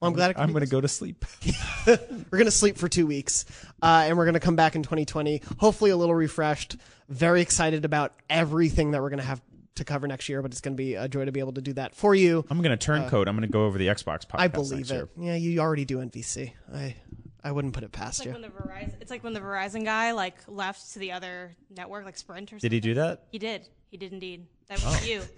[0.00, 1.24] Well, I'm glad it I'm going to go to sleep.
[1.86, 3.44] We're gonna sleep for two weeks,
[3.82, 6.76] uh, and we're gonna come back in 2020, hopefully a little refreshed.
[7.08, 9.42] Very excited about everything that we're gonna have
[9.74, 11.72] to cover next year, but it's gonna be a joy to be able to do
[11.74, 12.44] that for you.
[12.50, 13.28] I'm going to turncoat.
[13.28, 14.38] I'm going to go over the Xbox podcast.
[14.40, 14.94] I believe next it.
[14.94, 15.08] year.
[15.18, 16.52] Yeah, you already do NVC.
[16.72, 16.96] I
[17.42, 18.32] I wouldn't put it past It's you.
[18.32, 18.94] when the Verizon.
[19.00, 22.56] It's like when the Verizon guy like left to the other network, like Sprint or
[22.58, 22.70] something.
[22.70, 23.24] Did he do that?
[23.30, 23.68] He did.
[23.90, 24.46] He did indeed.
[24.68, 25.22] That was you.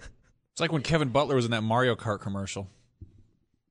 [0.51, 2.69] It's like when Kevin Butler was in that Mario Kart commercial.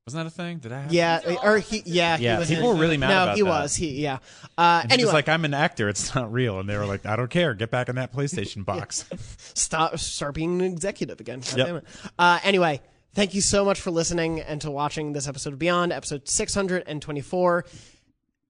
[0.05, 0.57] Wasn't that a thing?
[0.57, 3.07] Did I have Yeah, or he, yeah, he Yeah, was people in- were really mad
[3.07, 3.47] No, about he that.
[3.49, 3.75] was.
[3.77, 4.17] He, yeah.
[4.57, 5.87] Uh, And he was like, I'm an actor.
[5.87, 6.59] It's not real.
[6.59, 7.53] And they were like, I don't care.
[7.53, 9.05] Get back in that PlayStation box.
[9.53, 11.39] stop start being an executive again.
[11.55, 11.85] God Yep.
[12.19, 12.81] Uh, anyway,
[13.13, 17.65] thank you so much for listening and to watching this episode of Beyond, episode 624.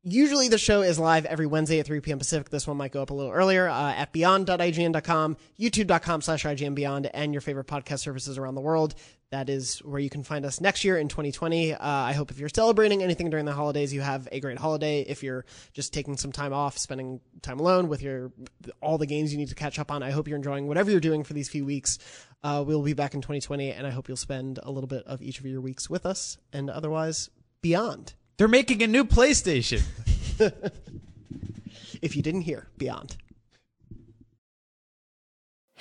[0.05, 2.17] Usually the show is live every Wednesday at 3 p.m.
[2.17, 2.49] Pacific.
[2.49, 7.09] This one might go up a little earlier uh, at beyond.ign.com, youtube.com slash IGN Beyond,
[7.13, 8.95] and your favorite podcast services around the world.
[9.33, 11.73] That is where you can find us next year in 2020.
[11.73, 15.01] Uh, I hope if you're celebrating anything during the holidays, you have a great holiday.
[15.01, 18.31] If you're just taking some time off, spending time alone with your
[18.79, 20.99] all the games you need to catch up on, I hope you're enjoying whatever you're
[20.99, 21.97] doing for these few weeks.
[22.43, 25.19] Uh, we'll be back in 2020, and I hope you'll spend a little bit of
[25.23, 27.31] each of your weeks with us, and otherwise,
[27.63, 28.13] beyond.
[28.37, 29.81] They're making a new PlayStation.
[32.03, 33.15] If you didn't hear, beyond.